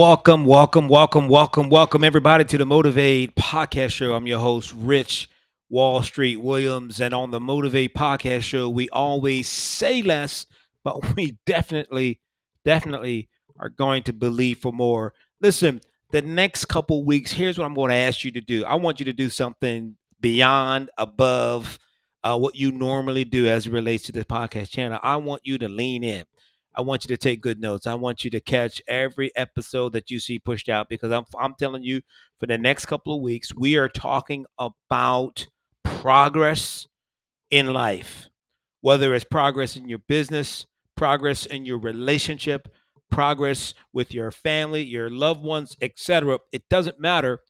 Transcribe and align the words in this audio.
Welcome, 0.00 0.46
welcome, 0.46 0.88
welcome, 0.88 1.28
welcome, 1.28 1.68
welcome, 1.68 2.04
everybody 2.04 2.46
to 2.46 2.56
the 2.56 2.64
Motivate 2.64 3.36
Podcast 3.36 3.90
Show. 3.90 4.14
I'm 4.14 4.26
your 4.26 4.38
host, 4.38 4.72
Rich 4.74 5.28
Wall 5.68 6.02
Street 6.02 6.40
Williams. 6.40 7.02
And 7.02 7.12
on 7.12 7.30
the 7.30 7.38
Motivate 7.38 7.92
Podcast 7.94 8.44
Show, 8.44 8.70
we 8.70 8.88
always 8.88 9.46
say 9.46 10.00
less, 10.00 10.46
but 10.84 11.14
we 11.16 11.36
definitely, 11.44 12.18
definitely 12.64 13.28
are 13.58 13.68
going 13.68 14.02
to 14.04 14.14
believe 14.14 14.60
for 14.60 14.72
more. 14.72 15.12
Listen, 15.42 15.82
the 16.12 16.22
next 16.22 16.64
couple 16.64 17.04
weeks, 17.04 17.30
here's 17.30 17.58
what 17.58 17.66
I'm 17.66 17.74
going 17.74 17.90
to 17.90 17.96
ask 17.96 18.24
you 18.24 18.30
to 18.30 18.40
do. 18.40 18.64
I 18.64 18.76
want 18.76 19.00
you 19.00 19.04
to 19.04 19.12
do 19.12 19.28
something 19.28 19.96
beyond, 20.22 20.88
above 20.96 21.78
uh, 22.24 22.38
what 22.38 22.56
you 22.56 22.72
normally 22.72 23.26
do 23.26 23.48
as 23.48 23.66
it 23.66 23.72
relates 23.74 24.04
to 24.04 24.12
the 24.12 24.24
podcast 24.24 24.70
channel. 24.70 24.98
I 25.02 25.16
want 25.16 25.42
you 25.44 25.58
to 25.58 25.68
lean 25.68 26.02
in. 26.04 26.24
I 26.74 26.82
want 26.82 27.04
you 27.04 27.08
to 27.08 27.16
take 27.16 27.40
good 27.40 27.60
notes. 27.60 27.86
I 27.86 27.94
want 27.94 28.24
you 28.24 28.30
to 28.30 28.40
catch 28.40 28.80
every 28.86 29.32
episode 29.36 29.92
that 29.92 30.10
you 30.10 30.20
see 30.20 30.38
pushed 30.38 30.68
out 30.68 30.88
because 30.88 31.10
I'm 31.12 31.24
I'm 31.38 31.54
telling 31.54 31.82
you 31.82 32.00
for 32.38 32.46
the 32.46 32.58
next 32.58 32.86
couple 32.86 33.14
of 33.14 33.22
weeks 33.22 33.54
we 33.54 33.76
are 33.76 33.88
talking 33.88 34.46
about 34.58 35.46
progress 35.84 36.86
in 37.50 37.72
life. 37.72 38.28
Whether 38.82 39.14
it's 39.14 39.24
progress 39.24 39.76
in 39.76 39.88
your 39.88 39.98
business, 39.98 40.64
progress 40.96 41.46
in 41.46 41.66
your 41.66 41.78
relationship, 41.78 42.68
progress 43.10 43.74
with 43.92 44.14
your 44.14 44.30
family, 44.30 44.82
your 44.82 45.10
loved 45.10 45.42
ones, 45.42 45.76
etc. 45.82 46.38
It 46.52 46.68
doesn't 46.70 47.00
matter. 47.00 47.40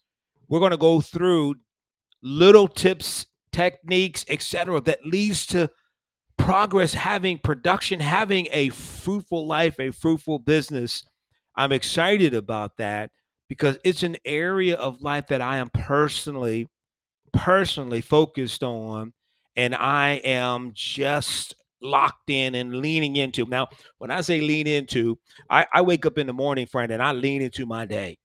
We're 0.49 0.59
going 0.59 0.73
to 0.73 0.77
go 0.77 1.01
through 1.01 1.57
little 2.23 2.67
tips, 2.67 3.27
techniques, 3.53 4.25
etc. 4.29 4.81
that 4.81 5.07
leads 5.07 5.47
to 5.49 5.71
progress, 6.41 6.93
having 6.95 7.39
production, 7.39 8.01
having 8.01 8.49
a 8.53 8.71
fruitful 8.71 9.47
life, 9.47 9.79
a 9.79 9.91
fruitful 9.91 10.39
business. 10.39 11.05
I'm 11.57 11.73
excited 11.73 12.35
about 12.35 12.77
that 12.79 13.11
because 13.49 13.79
it's 13.85 14.03
an 14.03 14.17
area 14.25 14.77
of 14.77 15.03
life 15.03 15.27
that 15.29 15.41
I 15.41 15.59
am 15.59 15.71
personally, 15.71 16.69
personally 17.33 18.01
focused 18.01 18.63
on. 18.63 19.13
And 19.57 19.75
I 19.75 20.21
am 20.25 20.71
just 20.75 21.55
locked 21.83 22.31
in 22.31 22.55
and 22.55 22.77
leaning 22.77 23.17
into. 23.17 23.45
Now, 23.47 23.69
when 23.99 24.11
I 24.11 24.21
say 24.21 24.41
lean 24.41 24.67
into, 24.67 25.19
I, 25.51 25.67
I 25.73 25.83
wake 25.83 26.07
up 26.07 26.19
in 26.19 26.27
the 26.27 26.33
morning, 26.33 26.67
friend, 26.67 26.93
and 26.93 27.03
I 27.03 27.13
lean 27.13 27.43
into 27.43 27.67
my 27.67 27.85
day. 27.85 28.17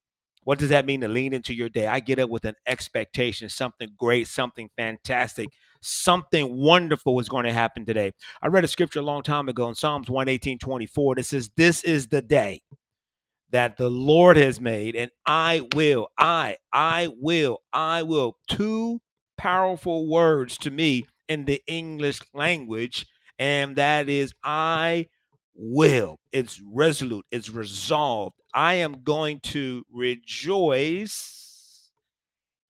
What 0.43 0.59
does 0.59 0.69
that 0.69 0.85
mean 0.85 1.01
to 1.01 1.07
lean 1.07 1.33
into 1.33 1.53
your 1.53 1.69
day? 1.69 1.87
I 1.87 1.99
get 1.99 2.19
up 2.19 2.29
with 2.29 2.45
an 2.45 2.55
expectation, 2.67 3.49
something 3.49 3.89
great, 3.97 4.27
something 4.27 4.69
fantastic 4.77 5.49
something 5.85 6.55
wonderful 6.57 7.19
is 7.19 7.29
going 7.29 7.45
to 7.45 7.53
happen 7.53 7.85
today. 7.85 8.11
I 8.41 8.47
read 8.47 8.63
a 8.63 8.67
scripture 8.67 8.99
a 8.99 9.03
long 9.03 9.23
time 9.23 9.49
ago 9.49 9.69
in 9.69 9.75
Psalms 9.75 10.09
118 10.09 10.59
24 10.59 11.15
that 11.15 11.25
says, 11.25 11.49
This 11.55 11.83
is 11.83 12.07
the 12.07 12.21
day 12.21 12.61
that 13.51 13.77
the 13.77 13.89
Lord 13.89 14.37
has 14.37 14.59
made, 14.59 14.95
and 14.95 15.11
I 15.25 15.67
will, 15.73 16.09
I, 16.17 16.57
I 16.73 17.09
will, 17.19 17.59
I 17.71 18.03
will. 18.03 18.37
Two 18.49 18.99
powerful 19.37 20.07
words 20.07 20.57
to 20.59 20.71
me 20.71 21.05
in 21.29 21.45
the 21.45 21.61
English 21.67 22.19
language, 22.33 23.05
and 23.39 23.75
that 23.75 24.09
is 24.09 24.33
I 24.43 25.07
will. 25.55 26.19
It's 26.31 26.61
resolute, 26.65 27.25
it's 27.31 27.49
resolved. 27.49 28.35
I 28.53 28.75
am 28.75 29.03
going 29.03 29.39
to 29.41 29.85
rejoice. 29.91 31.41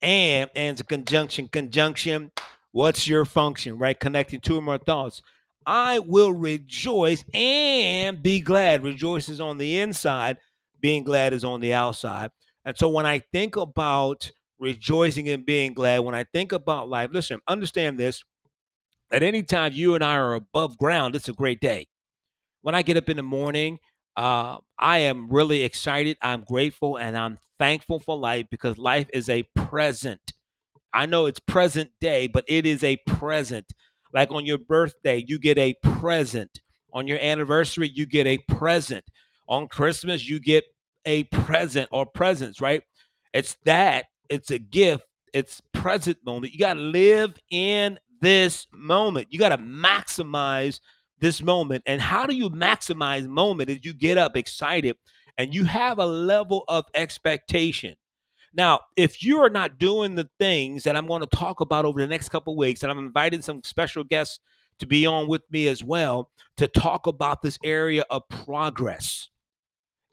And 0.02 0.52
and 0.56 0.88
conjunction, 0.88 1.48
conjunction, 1.48 2.32
What's 2.76 3.08
your 3.08 3.24
function, 3.24 3.78
right? 3.78 3.98
Connecting 3.98 4.42
two 4.42 4.58
or 4.58 4.62
more 4.62 4.78
thoughts. 4.78 5.22
I 5.66 6.00
will 6.00 6.34
rejoice 6.34 7.24
and 7.34 8.22
be 8.22 8.42
glad. 8.42 8.84
Rejoice 8.84 9.30
is 9.30 9.40
on 9.40 9.58
the 9.58 9.80
inside, 9.80 10.40
being 10.82 11.06
glad 11.06 11.32
is 11.32 11.46
on 11.46 11.62
the 11.62 11.74
outside. 11.74 12.32
And 12.66 12.78
so 12.78 12.90
when 12.90 13.06
I 13.06 13.20
think 13.32 13.56
about 13.56 14.30
rejoicing 14.60 15.30
and 15.30 15.46
being 15.46 15.74
glad, 15.74 16.00
when 16.00 16.16
I 16.16 16.26
think 16.34 16.52
about 16.52 16.90
life, 16.90 17.12
listen, 17.14 17.40
understand 17.48 17.98
this. 17.98 18.22
At 19.10 19.24
any 19.24 19.42
time 19.42 19.72
you 19.72 19.96
and 19.96 20.04
I 20.04 20.18
are 20.18 20.34
above 20.34 20.78
ground, 20.78 21.16
it's 21.16 21.30
a 21.30 21.34
great 21.34 21.62
day. 21.62 21.88
When 22.62 22.76
I 22.76 22.82
get 22.82 22.98
up 22.98 23.08
in 23.08 23.16
the 23.16 23.24
morning, 23.24 23.80
uh, 24.18 24.58
I 24.78 24.98
am 24.98 25.30
really 25.30 25.64
excited. 25.64 26.18
I'm 26.22 26.42
grateful 26.42 26.98
and 26.98 27.18
I'm 27.18 27.40
thankful 27.58 28.02
for 28.02 28.18
life 28.18 28.48
because 28.52 28.78
life 28.78 29.08
is 29.14 29.30
a 29.30 29.44
present. 29.56 30.20
I 30.96 31.06
know 31.06 31.26
it's 31.26 31.42
present 31.42 31.92
day, 32.00 32.28
but 32.28 32.46
it 32.48 32.66
is 32.66 32.84
a 32.84 32.98
present. 33.06 33.66
Like 34.14 34.32
on 34.32 34.46
your 34.46 34.58
birthday, 34.58 35.24
you 35.28 35.38
get 35.38 35.58
a 35.58 35.76
present. 35.84 36.62
On 36.94 37.06
your 37.06 37.20
anniversary, 37.20 37.92
you 37.94 38.06
get 38.06 38.26
a 38.26 38.38
present. 38.48 39.04
On 39.50 39.68
Christmas, 39.68 40.28
you 40.28 40.40
get 40.40 40.64
a 41.06 41.26
present 41.26 41.90
or 41.92 42.06
presents, 42.06 42.62
right? 42.62 42.82
It's 43.34 43.58
that, 43.66 44.06
it's 44.30 44.52
a 44.52 44.58
gift, 44.58 45.04
it's 45.34 45.62
present 45.74 46.18
moment. 46.26 46.54
You 46.54 46.60
got 46.60 46.76
to 46.76 46.80
live 46.80 47.38
in 47.52 48.00
this 48.22 48.66
moment. 48.72 49.28
You 49.30 49.38
got 49.38 49.50
to 49.50 49.58
maximize 49.58 50.80
this 51.20 51.42
moment. 51.42 51.84
And 51.86 52.02
how 52.02 52.26
do 52.26 52.34
you 52.34 52.50
maximize 52.50 53.28
moment 53.28 53.70
is 53.70 53.80
you 53.84 53.94
get 53.94 54.18
up 54.18 54.38
excited 54.38 54.96
and 55.38 55.54
you 55.54 55.66
have 55.66 56.00
a 56.00 56.06
level 56.06 56.64
of 56.70 56.86
expectation. 56.94 57.96
Now, 58.56 58.80
if 58.96 59.22
you 59.22 59.40
are 59.40 59.50
not 59.50 59.78
doing 59.78 60.16
the 60.16 60.30
things 60.40 60.84
that 60.84 60.96
I'm 60.96 61.08
going 61.08 61.22
to 61.22 61.38
talk 61.38 61.60
about 61.60 61.86
over 61.86 62.00
the 62.00 62.08
next 62.08 62.30
couple 62.30 62.56
weeks, 62.56 62.84
and 62.84 62.92
I'm 62.92 63.00
inviting 63.00 63.42
some 63.42 63.62
special 63.64 64.04
guests 64.04 64.40
to 64.80 64.86
be 64.86 65.06
on 65.06 65.28
with 65.28 65.42
me 65.52 65.68
as 65.68 65.84
well 65.84 66.30
to 66.58 66.68
talk 66.68 67.08
about 67.08 67.42
this 67.42 67.60
area 67.64 68.04
of 68.10 68.28
progress. 68.30 69.30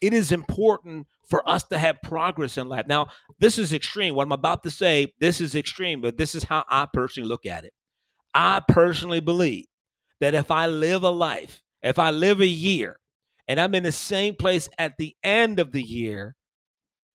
It 0.01 0.13
is 0.13 0.33
important 0.33 1.07
for 1.29 1.49
us 1.49 1.63
to 1.65 1.79
have 1.79 2.03
progress 2.03 2.59
in 2.59 2.69
life. 2.69 2.87
Now, 2.89 3.09
this 3.39 3.59
is 3.59 3.73
extreme. 3.73 4.15
What 4.15 4.25
I'm 4.25 4.33
about 4.33 4.65
to 4.65 4.71
say, 4.71 5.13
this 5.21 5.41
is 5.41 5.55
extreme, 5.55 6.01
but 6.01 6.19
this 6.19 6.35
is 6.35 6.43
how 6.43 6.65
I 6.69 6.87
personally 6.93 7.29
look 7.29 7.47
at 7.47 7.65
it. 7.65 7.73
I 8.35 8.61
personally 8.69 9.21
believe 9.21 9.67
that 10.21 10.35
if 10.35 10.51
I 10.51 10.67
live 10.67 11.05
a 11.05 11.11
life, 11.11 11.63
if 11.83 11.99
I 11.99 12.11
live 12.11 12.41
a 12.41 12.47
year, 12.47 12.99
and 13.49 13.61
I'm 13.61 13.75
in 13.75 13.83
the 13.85 13.93
same 13.93 14.35
place 14.35 14.69
at 14.79 14.97
the 14.99 15.15
end 15.23 15.61
of 15.61 15.73
the 15.73 15.83
year, 15.83 16.35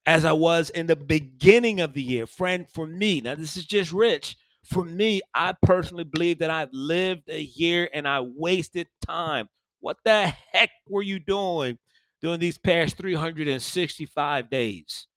as 0.07 0.23
I 0.23 0.31
was 0.31 0.69
in 0.69 0.88
the 0.88 0.95
beginning 0.95 1.81
of 1.81 1.94
the 1.94 2.01
year. 2.01 2.25
Friend, 2.25 2.66
for 2.73 2.88
me, 2.88 3.19
now 3.19 3.35
this 3.35 3.57
is 3.57 3.66
just 3.66 3.91
rich. 3.91 4.38
For 4.63 4.84
me, 4.84 5.22
I 5.34 5.53
personally 5.62 6.06
believe 6.06 6.40
that 6.40 6.50
I've 6.50 6.72
lived 6.72 7.29
a 7.29 7.41
year 7.41 7.90
and 7.94 8.07
I 8.07 8.22
wasted 8.22 8.88
time. 9.06 9.50
What 9.81 9.97
the 10.06 10.34
heck 10.53 10.72
were 10.88 11.03
you 11.03 11.19
doing 11.19 11.78
during 12.22 12.40
these 12.40 12.57
past 12.57 12.97
365 12.97 14.50
days? 14.50 15.07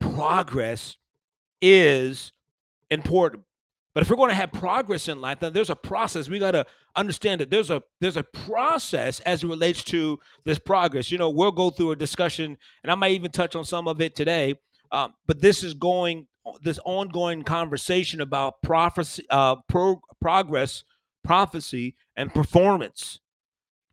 Progress 0.00 0.96
is 1.60 2.32
important. 2.90 3.44
But 4.00 4.06
if 4.06 4.10
we're 4.12 4.16
going 4.16 4.30
to 4.30 4.34
have 4.34 4.52
progress 4.52 5.08
in 5.08 5.20
life, 5.20 5.40
then 5.40 5.52
there's 5.52 5.68
a 5.68 5.76
process. 5.76 6.26
We 6.26 6.38
got 6.38 6.52
to 6.52 6.64
understand 6.96 7.42
that 7.42 7.50
there's 7.50 7.68
a 7.68 7.82
there's 8.00 8.16
a 8.16 8.22
process 8.22 9.20
as 9.26 9.44
it 9.44 9.46
relates 9.46 9.84
to 9.84 10.18
this 10.46 10.58
progress. 10.58 11.12
You 11.12 11.18
know, 11.18 11.28
we'll 11.28 11.52
go 11.52 11.68
through 11.68 11.90
a 11.90 11.96
discussion, 11.96 12.56
and 12.82 12.90
I 12.90 12.94
might 12.94 13.10
even 13.10 13.30
touch 13.30 13.54
on 13.54 13.66
some 13.66 13.86
of 13.86 14.00
it 14.00 14.16
today. 14.16 14.54
Um, 14.90 15.12
but 15.26 15.42
this 15.42 15.62
is 15.62 15.74
going 15.74 16.26
this 16.62 16.78
ongoing 16.86 17.42
conversation 17.42 18.22
about 18.22 18.62
prophecy, 18.62 19.26
uh, 19.28 19.56
pro, 19.68 20.00
progress, 20.18 20.82
prophecy, 21.22 21.94
and 22.16 22.32
performance. 22.32 23.20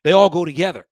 They 0.05 0.13
all 0.13 0.29
go 0.29 0.45
together, 0.45 0.87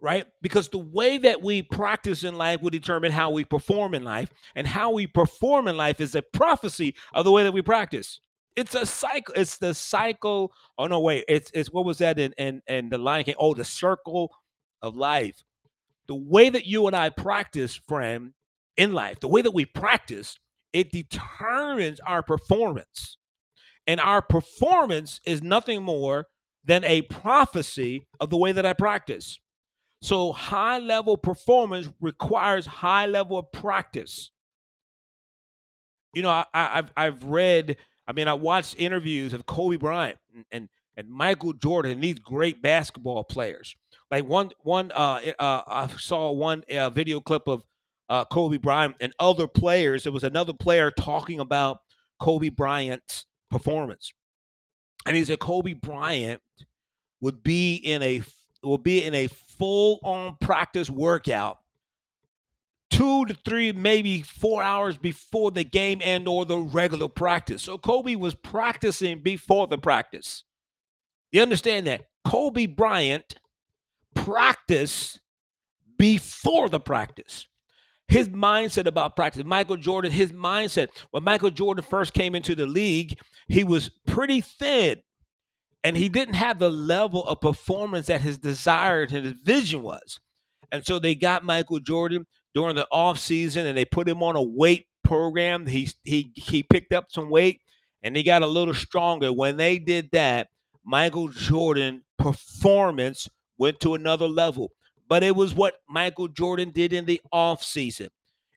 right? 0.00 0.26
Because 0.40 0.70
the 0.70 0.78
way 0.78 1.18
that 1.18 1.42
we 1.42 1.60
practice 1.60 2.24
in 2.24 2.38
life 2.38 2.62
will 2.62 2.70
determine 2.70 3.12
how 3.12 3.28
we 3.28 3.44
perform 3.44 3.92
in 3.92 4.02
life, 4.02 4.30
and 4.54 4.66
how 4.66 4.92
we 4.92 5.06
perform 5.06 5.68
in 5.68 5.76
life 5.76 6.00
is 6.00 6.14
a 6.14 6.22
prophecy 6.22 6.94
of 7.12 7.26
the 7.26 7.30
way 7.30 7.42
that 7.42 7.52
we 7.52 7.60
practice 7.60 8.20
it's 8.56 8.74
a 8.74 8.86
cycle. 8.86 9.34
It's 9.36 9.58
the 9.58 9.74
cycle. 9.74 10.52
Oh 10.78 10.86
no, 10.86 11.00
wait. 11.00 11.24
It's 11.28 11.50
it's 11.54 11.70
what 11.70 11.84
was 11.84 11.98
that 11.98 12.18
in 12.18 12.32
in, 12.38 12.62
in 12.66 12.88
the 12.88 12.98
Lion 12.98 13.24
King? 13.24 13.34
Oh, 13.38 13.54
the 13.54 13.64
circle 13.64 14.34
of 14.82 14.96
life. 14.96 15.36
The 16.08 16.14
way 16.14 16.48
that 16.48 16.66
you 16.66 16.86
and 16.86 16.96
I 16.96 17.10
practice, 17.10 17.74
friend, 17.74 18.32
in 18.76 18.92
life, 18.92 19.20
the 19.20 19.28
way 19.28 19.42
that 19.42 19.54
we 19.54 19.64
practice, 19.64 20.38
it 20.72 20.90
determines 20.90 22.00
our 22.00 22.22
performance. 22.22 23.18
And 23.86 24.00
our 24.00 24.22
performance 24.22 25.20
is 25.24 25.42
nothing 25.42 25.82
more 25.82 26.26
than 26.64 26.84
a 26.84 27.02
prophecy 27.02 28.06
of 28.20 28.30
the 28.30 28.36
way 28.36 28.52
that 28.52 28.66
I 28.66 28.72
practice. 28.72 29.38
So 30.02 30.32
high 30.32 30.78
level 30.78 31.16
performance 31.16 31.88
requires 32.00 32.66
high 32.66 33.06
level 33.06 33.38
of 33.38 33.50
practice. 33.52 34.30
You 36.14 36.22
know, 36.22 36.30
I, 36.30 36.44
have 36.54 36.92
I've 36.96 37.24
read 37.24 37.76
I 38.06 38.12
mean, 38.12 38.28
I 38.28 38.34
watched 38.34 38.76
interviews 38.78 39.32
of 39.32 39.46
Kobe 39.46 39.76
Bryant 39.76 40.18
and, 40.34 40.44
and, 40.52 40.68
and 40.96 41.08
Michael 41.08 41.52
Jordan 41.52 41.92
and 41.92 42.02
these 42.02 42.18
great 42.18 42.62
basketball 42.62 43.24
players. 43.24 43.74
Like 44.10 44.24
one 44.24 44.50
one 44.62 44.92
uh, 44.92 45.20
uh 45.38 45.62
I 45.66 45.88
saw 45.98 46.30
one 46.30 46.62
uh, 46.70 46.90
video 46.90 47.20
clip 47.20 47.48
of 47.48 47.64
uh, 48.08 48.24
Kobe 48.26 48.56
Bryant 48.56 48.94
and 49.00 49.12
other 49.18 49.48
players. 49.48 50.04
There 50.04 50.12
was 50.12 50.22
another 50.22 50.52
player 50.52 50.92
talking 50.92 51.40
about 51.40 51.80
Kobe 52.20 52.50
Bryant's 52.50 53.26
performance, 53.50 54.12
and 55.06 55.16
he 55.16 55.24
said 55.24 55.40
Kobe 55.40 55.72
Bryant 55.72 56.40
would 57.20 57.42
be 57.42 57.74
in 57.74 58.02
a 58.02 58.22
would 58.62 58.84
be 58.84 59.04
in 59.04 59.14
a 59.14 59.28
full 59.58 59.98
on 60.04 60.36
practice 60.40 60.88
workout 60.88 61.58
two 62.96 63.26
to 63.26 63.34
three, 63.44 63.72
maybe 63.72 64.22
four 64.22 64.62
hours 64.62 64.96
before 64.96 65.50
the 65.50 65.64
game 65.64 66.00
and 66.02 66.26
or 66.26 66.46
the 66.46 66.58
regular 66.58 67.08
practice. 67.08 67.62
So 67.62 67.76
Kobe 67.76 68.14
was 68.14 68.34
practicing 68.34 69.20
before 69.20 69.66
the 69.66 69.76
practice. 69.76 70.44
You 71.30 71.42
understand 71.42 71.86
that? 71.86 72.06
Kobe 72.24 72.66
Bryant 72.66 73.36
practiced 74.14 75.20
before 75.98 76.70
the 76.70 76.80
practice. 76.80 77.46
His 78.08 78.28
mindset 78.28 78.86
about 78.86 79.16
practice, 79.16 79.44
Michael 79.44 79.76
Jordan, 79.76 80.12
his 80.12 80.32
mindset, 80.32 80.88
when 81.10 81.24
Michael 81.24 81.50
Jordan 81.50 81.84
first 81.88 82.14
came 82.14 82.34
into 82.34 82.54
the 82.54 82.66
league, 82.66 83.18
he 83.48 83.64
was 83.64 83.90
pretty 84.06 84.40
thin 84.40 85.02
and 85.84 85.96
he 85.96 86.08
didn't 86.08 86.34
have 86.34 86.58
the 86.58 86.70
level 86.70 87.24
of 87.26 87.40
performance 87.40 88.06
that 88.06 88.22
his 88.22 88.38
desire 88.38 89.02
and 89.02 89.10
his 89.10 89.34
vision 89.42 89.82
was. 89.82 90.18
And 90.72 90.84
so 90.84 90.98
they 90.98 91.14
got 91.14 91.44
Michael 91.44 91.80
Jordan 91.80 92.26
during 92.56 92.74
the 92.74 92.88
off 92.90 93.18
season 93.18 93.66
and 93.66 93.76
they 93.76 93.84
put 93.84 94.08
him 94.08 94.22
on 94.22 94.34
a 94.34 94.42
weight 94.42 94.86
program. 95.04 95.66
He 95.66 95.90
he 96.04 96.32
he 96.34 96.62
picked 96.62 96.94
up 96.94 97.04
some 97.10 97.28
weight 97.28 97.60
and 98.02 98.16
he 98.16 98.22
got 98.22 98.42
a 98.42 98.46
little 98.46 98.72
stronger. 98.72 99.30
When 99.30 99.58
they 99.58 99.78
did 99.78 100.08
that, 100.12 100.48
Michael 100.82 101.28
Jordan 101.28 102.02
performance 102.18 103.28
went 103.58 103.78
to 103.80 103.94
another 103.94 104.26
level. 104.26 104.72
But 105.06 105.22
it 105.22 105.36
was 105.36 105.54
what 105.54 105.74
Michael 105.86 106.28
Jordan 106.28 106.70
did 106.70 106.94
in 106.94 107.04
the 107.04 107.20
off 107.30 107.62
season. 107.62 108.08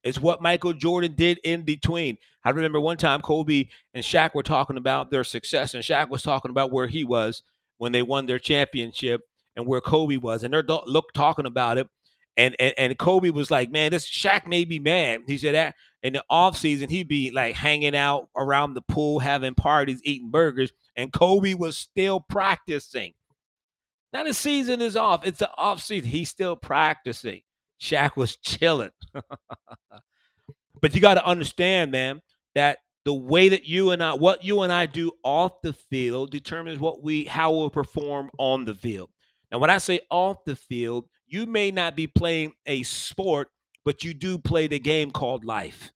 It's 0.06 0.18
what 0.18 0.42
Michael 0.42 0.74
Jordan 0.74 1.14
did 1.16 1.40
in 1.44 1.64
between. 1.64 2.18
I 2.46 2.52
remember 2.52 2.80
one 2.80 2.96
time 2.96 3.20
Kobe 3.20 3.68
and 3.94 4.04
Shaq 4.04 4.34
were 4.34 4.44
talking 4.44 4.78
about 4.78 5.12
their 5.12 5.26
success, 5.26 5.74
and 5.74 5.84
Shaq 5.84 6.08
was 6.08 6.24
talking 6.24 6.52
about 6.52 6.72
where 6.72 6.88
he 6.88 7.04
was 7.04 7.44
when 7.80 7.92
they 7.92 8.02
won 8.02 8.26
their 8.26 8.40
championship 8.40 9.22
and 9.58 9.66
where 9.66 9.82
Kobe 9.82 10.16
was, 10.16 10.44
and 10.44 10.54
they're 10.54 10.64
look 10.64 11.12
talking 11.14 11.46
about 11.46 11.78
it. 11.78 11.90
And, 12.40 12.56
and 12.58 12.74
and 12.78 12.98
Kobe 12.98 13.32
was 13.32 13.52
like, 13.52 13.70
man, 13.70 13.92
this 13.92 14.10
Shaq 14.10 14.48
made 14.48 14.70
me 14.70 14.80
mad. 14.80 15.24
He 15.28 15.38
said 15.38 15.56
that 15.56 15.76
in 16.04 16.14
the 16.14 16.24
off 16.30 16.58
season 16.58 16.90
he'd 16.90 17.10
be 17.10 17.32
like 17.32 17.54
hanging 17.54 17.98
out 17.98 18.30
around 18.38 18.74
the 18.76 18.82
pool, 18.82 19.20
having 19.20 19.56
parties, 19.56 20.00
eating 20.06 20.32
burgers, 20.32 20.72
and 20.96 21.12
Kobe 21.12 21.54
was 21.54 21.78
still 21.78 22.22
practicing. 22.22 23.14
Now 24.14 24.24
the 24.24 24.34
season 24.34 24.82
is 24.82 24.96
off. 24.96 25.28
It's 25.28 25.40
the 25.40 25.52
off 25.58 25.84
season. 25.84 26.10
He's 26.10 26.30
still 26.30 26.56
practicing. 26.56 27.42
Shaq 27.82 28.16
was 28.16 28.38
chilling. 28.38 28.92
but 30.82 30.96
you 30.96 31.02
got 31.02 31.16
to 31.16 31.26
understand, 31.26 31.92
man, 31.92 32.22
that 32.56 32.78
the 33.04 33.14
way 33.14 33.50
that 33.50 33.66
you 33.66 33.92
and 33.92 34.02
I, 34.02 34.14
what 34.14 34.46
you 34.46 34.62
and 34.62 34.72
I 34.72 34.86
do 34.86 35.12
off 35.24 35.62
the 35.62 35.74
field 35.74 36.32
determines 36.32 36.80
what 36.80 37.04
we, 37.04 37.26
how 37.26 37.52
we'll 37.52 37.70
perform 37.70 38.30
on 38.38 38.64
the 38.64 38.76
field. 38.76 39.10
Now, 39.52 39.60
when 39.60 39.70
I 39.70 39.78
say 39.78 40.02
off 40.10 40.38
the 40.46 40.56
field, 40.56 41.06
you 41.30 41.46
may 41.46 41.72
not 41.72 41.96
be 41.96 42.08
playing 42.08 42.54
a 42.66 42.84
sport, 42.84 43.50
but 43.86 44.04
you 44.04 44.14
do 44.14 44.38
play 44.38 44.68
the 44.68 44.80
game 44.80 45.12
called 45.12 45.46
life. 45.46 45.92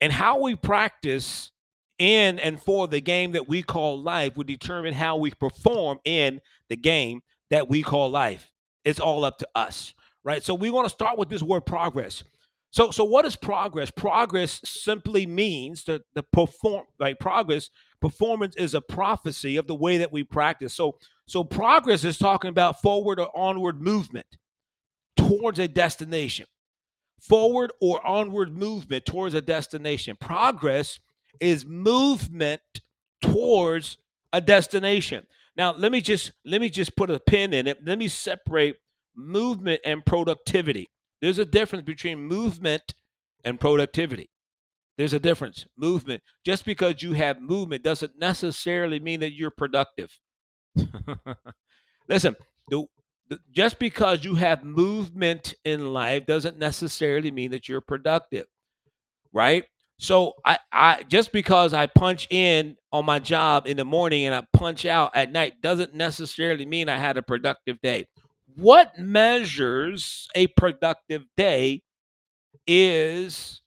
And 0.00 0.12
how 0.12 0.40
we 0.40 0.54
practice 0.54 1.50
in 1.98 2.38
and 2.38 2.62
for 2.62 2.86
the 2.86 3.00
game 3.00 3.32
that 3.32 3.48
we 3.48 3.62
call 3.62 4.00
life 4.00 4.36
will 4.36 4.44
determine 4.44 4.94
how 4.94 5.16
we 5.16 5.32
perform 5.32 5.98
in 6.04 6.40
the 6.68 6.76
game 6.76 7.20
that 7.50 7.68
we 7.68 7.82
call 7.82 8.10
life. 8.10 8.50
It's 8.84 9.00
all 9.00 9.24
up 9.24 9.38
to 9.38 9.48
us, 9.54 9.92
right? 10.24 10.42
So 10.42 10.54
we 10.54 10.70
want 10.70 10.86
to 10.86 10.90
start 10.90 11.18
with 11.18 11.28
this 11.28 11.42
word 11.42 11.66
progress. 11.66 12.22
So, 12.70 12.90
so 12.90 13.04
what 13.04 13.24
is 13.24 13.34
progress? 13.34 13.90
Progress 13.90 14.60
simply 14.64 15.26
means 15.26 15.84
that 15.84 16.02
the 16.14 16.22
perform 16.22 16.84
like 17.00 17.18
progress 17.18 17.70
performance 18.00 18.56
is 18.56 18.74
a 18.74 18.80
prophecy 18.80 19.56
of 19.56 19.66
the 19.66 19.74
way 19.74 19.98
that 19.98 20.12
we 20.12 20.24
practice. 20.24 20.74
So, 20.74 20.96
so 21.26 21.44
progress 21.44 22.04
is 22.04 22.18
talking 22.18 22.50
about 22.50 22.80
forward 22.80 23.20
or 23.20 23.36
onward 23.36 23.80
movement 23.80 24.26
towards 25.16 25.58
a 25.58 25.68
destination. 25.68 26.46
Forward 27.20 27.72
or 27.80 28.04
onward 28.06 28.56
movement 28.56 29.04
towards 29.04 29.34
a 29.34 29.42
destination. 29.42 30.16
Progress 30.20 31.00
is 31.40 31.66
movement 31.66 32.60
towards 33.20 33.98
a 34.32 34.40
destination. 34.40 35.26
Now, 35.56 35.74
let 35.76 35.90
me 35.90 36.00
just 36.00 36.32
let 36.44 36.60
me 36.60 36.70
just 36.70 36.94
put 36.96 37.10
a 37.10 37.18
pin 37.18 37.52
in 37.52 37.66
it. 37.66 37.84
Let 37.84 37.98
me 37.98 38.06
separate 38.06 38.76
movement 39.16 39.80
and 39.84 40.06
productivity. 40.06 40.88
There's 41.20 41.40
a 41.40 41.44
difference 41.44 41.84
between 41.84 42.20
movement 42.20 42.94
and 43.44 43.58
productivity. 43.58 44.30
There's 44.98 45.12
a 45.12 45.20
difference. 45.20 45.64
Movement, 45.76 46.22
just 46.44 46.64
because 46.64 47.02
you 47.02 47.12
have 47.12 47.40
movement 47.40 47.84
doesn't 47.84 48.18
necessarily 48.18 48.98
mean 48.98 49.20
that 49.20 49.32
you're 49.32 49.52
productive. 49.52 50.10
Listen, 52.08 52.34
the, 52.68 52.84
the, 53.28 53.38
just 53.52 53.78
because 53.78 54.24
you 54.24 54.34
have 54.34 54.64
movement 54.64 55.54
in 55.64 55.92
life 55.92 56.26
doesn't 56.26 56.58
necessarily 56.58 57.30
mean 57.30 57.52
that 57.52 57.68
you're 57.68 57.80
productive, 57.80 58.46
right? 59.32 59.64
So 60.00 60.34
I, 60.44 60.58
I 60.72 61.04
just 61.04 61.30
because 61.30 61.74
I 61.74 61.86
punch 61.86 62.26
in 62.30 62.76
on 62.92 63.04
my 63.04 63.20
job 63.20 63.68
in 63.68 63.76
the 63.76 63.84
morning 63.84 64.26
and 64.26 64.34
I 64.34 64.42
punch 64.52 64.84
out 64.84 65.12
at 65.14 65.30
night 65.30 65.60
doesn't 65.60 65.94
necessarily 65.94 66.66
mean 66.66 66.88
I 66.88 66.98
had 66.98 67.16
a 67.16 67.22
productive 67.22 67.80
day. 67.82 68.06
What 68.56 68.98
measures 68.98 70.28
a 70.34 70.48
productive 70.48 71.24
day 71.36 71.82
is 72.66 73.60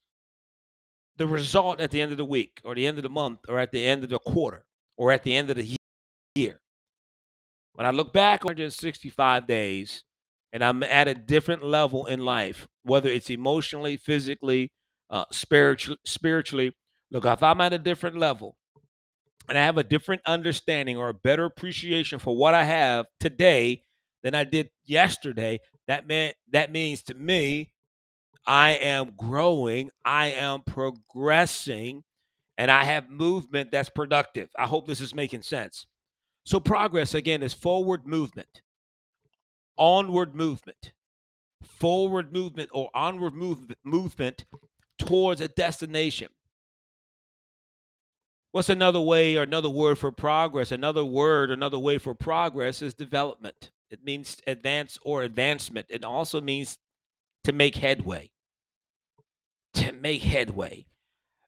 the 1.18 1.28
result 1.28 1.80
at 1.80 1.92
the 1.92 2.02
end 2.02 2.12
of 2.12 2.18
the 2.18 2.26
week 2.26 2.60
or 2.64 2.76
the 2.76 2.88
end 2.88 2.98
of 2.98 3.04
the 3.04 3.10
month 3.10 3.40
or 3.48 3.60
at 3.60 3.72
the 3.72 3.86
end 3.86 4.04
of 4.04 4.10
the 4.10 4.20
quarter 4.20 4.64
or 4.98 5.12
at 5.12 5.24
the 5.24 5.36
end 5.36 5.50
of 5.50 5.58
the 5.58 5.78
year. 6.36 6.60
When 7.74 7.86
I 7.86 7.92
look 7.92 8.14
back 8.14 8.44
165 8.44 9.48
days 9.48 10.04
and 10.54 10.64
I'm 10.64 10.84
at 10.84 11.08
a 11.08 11.16
different 11.16 11.64
level 11.64 12.06
in 12.08 12.20
life, 12.26 12.68
whether 12.84 13.10
it's 13.10 13.30
emotionally, 13.30 13.98
physically, 13.98 14.72
uh, 15.10 15.26
spiritually, 15.32 16.00
spiritually. 16.06 16.74
Look, 17.12 17.26
if 17.26 17.44
I'm 17.44 17.62
at 17.62 17.74
a 17.74 17.78
different 17.78 18.18
level 18.18 18.56
and 19.48 19.58
I 19.58 19.64
have 19.64 19.78
a 19.78 19.84
different 19.84 20.22
understanding 20.26 20.98
or 20.98 21.10
a 21.10 21.14
better 21.14 21.46
appreciation 21.46 22.20
for 22.20 22.36
what 22.36 22.54
I 22.54 22.64
have 22.64 23.06
today 23.20 23.84
than 24.24 24.34
I 24.36 24.44
did 24.44 24.70
yesterday, 24.86 25.60
that 25.88 26.08
meant 26.08 26.36
that 26.52 26.72
means 26.72 27.04
to 27.04 27.14
me, 27.14 27.72
I 28.46 28.72
am 28.72 29.14
growing, 29.18 29.92
I 30.04 30.28
am 30.32 30.62
progressing, 30.62 32.04
and 32.58 32.72
I 32.72 32.84
have 32.84 33.10
movement 33.10 33.72
that's 33.72 33.90
productive. 33.90 34.50
I 34.58 34.66
hope 34.66 34.88
this 34.88 35.02
is 35.02 35.16
making 35.16 35.44
sense. 35.44 35.86
So 36.46 36.60
progress 36.60 37.14
again 37.14 37.44
is 37.44 37.54
forward 37.54 38.08
movement, 38.08 38.62
onward 39.78 40.36
movement, 40.36 40.92
forward 41.64 42.34
movement 42.34 42.70
or 42.74 42.90
onward 42.94 43.34
movement 43.34 43.80
movement 43.84 44.46
towards 44.98 45.42
a 45.42 45.48
destination. 45.48 46.30
What's 48.52 48.70
another 48.70 49.00
way 49.00 49.38
or 49.38 49.44
another 49.44 49.70
word 49.70 49.98
for 49.98 50.12
progress? 50.12 50.72
Another 50.72 51.06
word, 51.06 51.52
another 51.52 51.80
way 51.80 51.98
for 51.98 52.14
progress 52.14 52.82
is 52.82 52.94
development. 52.94 53.72
It 53.90 54.04
means 54.04 54.38
advance 54.46 54.98
or 55.04 55.24
advancement. 55.24 55.86
It 55.90 56.04
also 56.04 56.42
means 56.42 56.78
to 57.44 57.54
make 57.54 57.76
headway. 57.76 58.30
To 59.76 59.92
make 59.94 60.22
headway. 60.22 60.86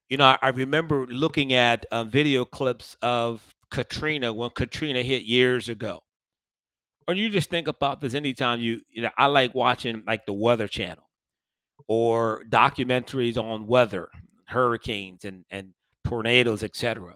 You 0.08 0.18
know, 0.18 0.24
I, 0.26 0.38
I 0.42 0.48
remember 0.50 1.06
looking 1.06 1.52
at 1.52 1.86
uh, 1.90 2.04
video 2.04 2.44
clips 2.44 2.96
of 3.02 3.42
Katrina 3.70 4.32
when 4.32 4.50
Katrina 4.50 5.02
hit 5.02 5.24
years 5.24 5.68
ago. 5.68 6.02
Or 7.06 7.14
you 7.14 7.28
just 7.28 7.50
think 7.50 7.68
about 7.68 8.00
this 8.00 8.14
anytime 8.14 8.60
you, 8.60 8.80
you 8.90 9.02
know, 9.02 9.10
I 9.18 9.26
like 9.26 9.54
watching 9.54 10.02
like 10.06 10.24
the 10.24 10.32
Weather 10.32 10.68
Channel 10.68 11.04
or 11.86 12.44
documentaries 12.48 13.36
on 13.36 13.66
weather, 13.66 14.08
hurricanes 14.46 15.24
and, 15.24 15.44
and 15.50 15.74
tornadoes, 16.04 16.62
etc. 16.62 17.14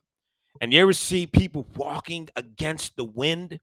And 0.61 0.73
you 0.73 0.81
ever 0.81 0.93
see 0.93 1.27
people 1.27 1.67
walking 1.77 2.29
against 2.37 2.97
the 2.97 3.05
wind 3.05 3.61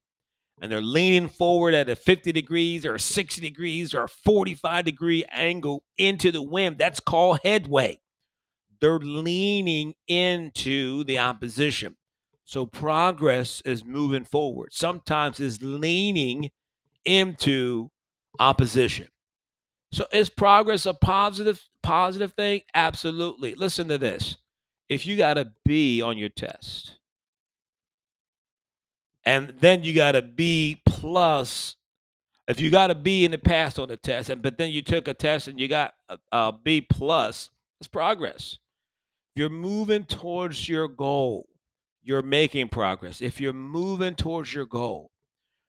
and 0.62 0.72
they're 0.72 0.82
leaning 0.82 1.30
forward 1.30 1.74
at 1.74 1.90
a 1.90 1.96
50 1.96 2.32
degrees 2.32 2.86
or 2.86 2.98
60 2.98 3.42
degrees 3.42 3.94
or 3.94 4.04
a 4.04 4.10
45 4.10 4.86
degree 4.86 5.26
angle 5.32 5.84
into 5.98 6.32
the 6.32 6.42
wind? 6.42 6.78
That's 6.78 7.00
called 7.00 7.40
headway. 7.44 8.00
They're 8.80 9.00
leaning 9.00 9.96
into 10.08 11.04
the 11.06 11.20
opposition. 11.20 11.96
So 12.46 12.66
progress 12.66 13.62
is 13.66 13.84
moving 13.84 14.24
forward. 14.24 14.70
Sometimes 14.72 15.40
is 15.40 15.62
leaning 15.62 16.52
into 17.06 17.90
opposition. 18.40 19.08
So 19.92 20.06
is 20.12 20.30
progress 20.30 20.86
a 20.86 20.94
positive 20.94 21.62
positive 21.82 22.34
thing? 22.34 22.62
Absolutely. 22.74 23.56
Listen 23.56 23.88
to 23.88 23.98
this. 23.98 24.38
If 24.90 25.06
you 25.06 25.18
got 25.18 25.38
a 25.38 25.52
B 25.64 26.02
on 26.02 26.18
your 26.18 26.30
test, 26.30 26.98
and 29.26 29.54
then 29.60 29.84
you 29.84 29.94
got 29.94 30.16
a 30.16 30.22
B 30.22 30.82
plus, 30.86 31.76
if 32.48 32.60
you 32.60 32.70
got 32.70 32.92
a 32.92 32.96
B 32.96 33.26
in 33.26 33.32
the 33.32 33.38
past 33.38 33.80
on 33.80 33.88
the 33.88 33.98
test, 33.98 34.30
and 34.30 34.42
but 34.42 34.58
then 34.58 34.72
you 34.72 34.82
took 34.82 35.08
a 35.08 35.14
test 35.14 35.48
and 35.48 35.60
you 35.60 35.68
got 35.68 35.94
a, 36.10 36.18
a 36.32 36.52
B 36.52 36.82
plus, 36.82 37.50
it's 37.80 37.88
progress. 37.88 38.58
You're 39.36 39.50
moving 39.50 40.06
towards 40.06 40.70
your 40.70 40.88
goal. 40.88 41.48
You're 42.04 42.22
making 42.22 42.70
progress. 42.70 43.22
If 43.22 43.42
you're 43.42 43.52
moving 43.52 44.16
towards 44.16 44.54
your 44.54 44.66
goal, 44.68 45.12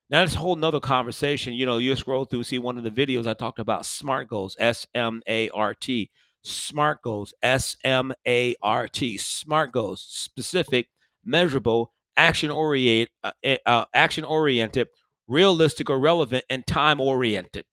Now 0.09 0.21
that's 0.21 0.35
a 0.35 0.39
whole 0.39 0.55
nother 0.55 0.79
conversation. 0.79 1.53
You 1.53 1.65
know, 1.65 1.79
you 1.79 1.95
scroll 1.95 2.25
through, 2.25 2.43
see 2.43 2.59
one 2.59 2.77
of 2.77 2.83
the 2.83 2.91
videos 2.91 3.27
I 3.27 3.33
talked 3.33 3.59
about 3.59 3.85
SMART 3.85 4.27
goals, 4.29 4.55
S 4.59 4.87
M 4.95 5.21
A 5.27 5.49
R 5.49 5.73
T, 5.73 6.09
SMART 6.43 7.01
goals, 7.01 7.33
S 7.43 7.75
M 7.83 8.13
A 8.25 8.55
R 8.61 8.87
T, 8.87 9.17
SMART 9.17 9.71
goals, 9.73 10.05
specific, 10.07 10.87
measurable, 11.25 11.91
action 12.17 12.51
oriented, 12.51 13.09
uh, 13.23 13.31
eh, 13.43 13.57
uh, 13.65 13.85
action 13.93 14.25
oriented, 14.25 14.87
realistic 15.27 15.89
or 15.89 15.99
relevant, 15.99 16.43
and 16.49 16.65
time 16.67 16.99
oriented. 16.99 17.65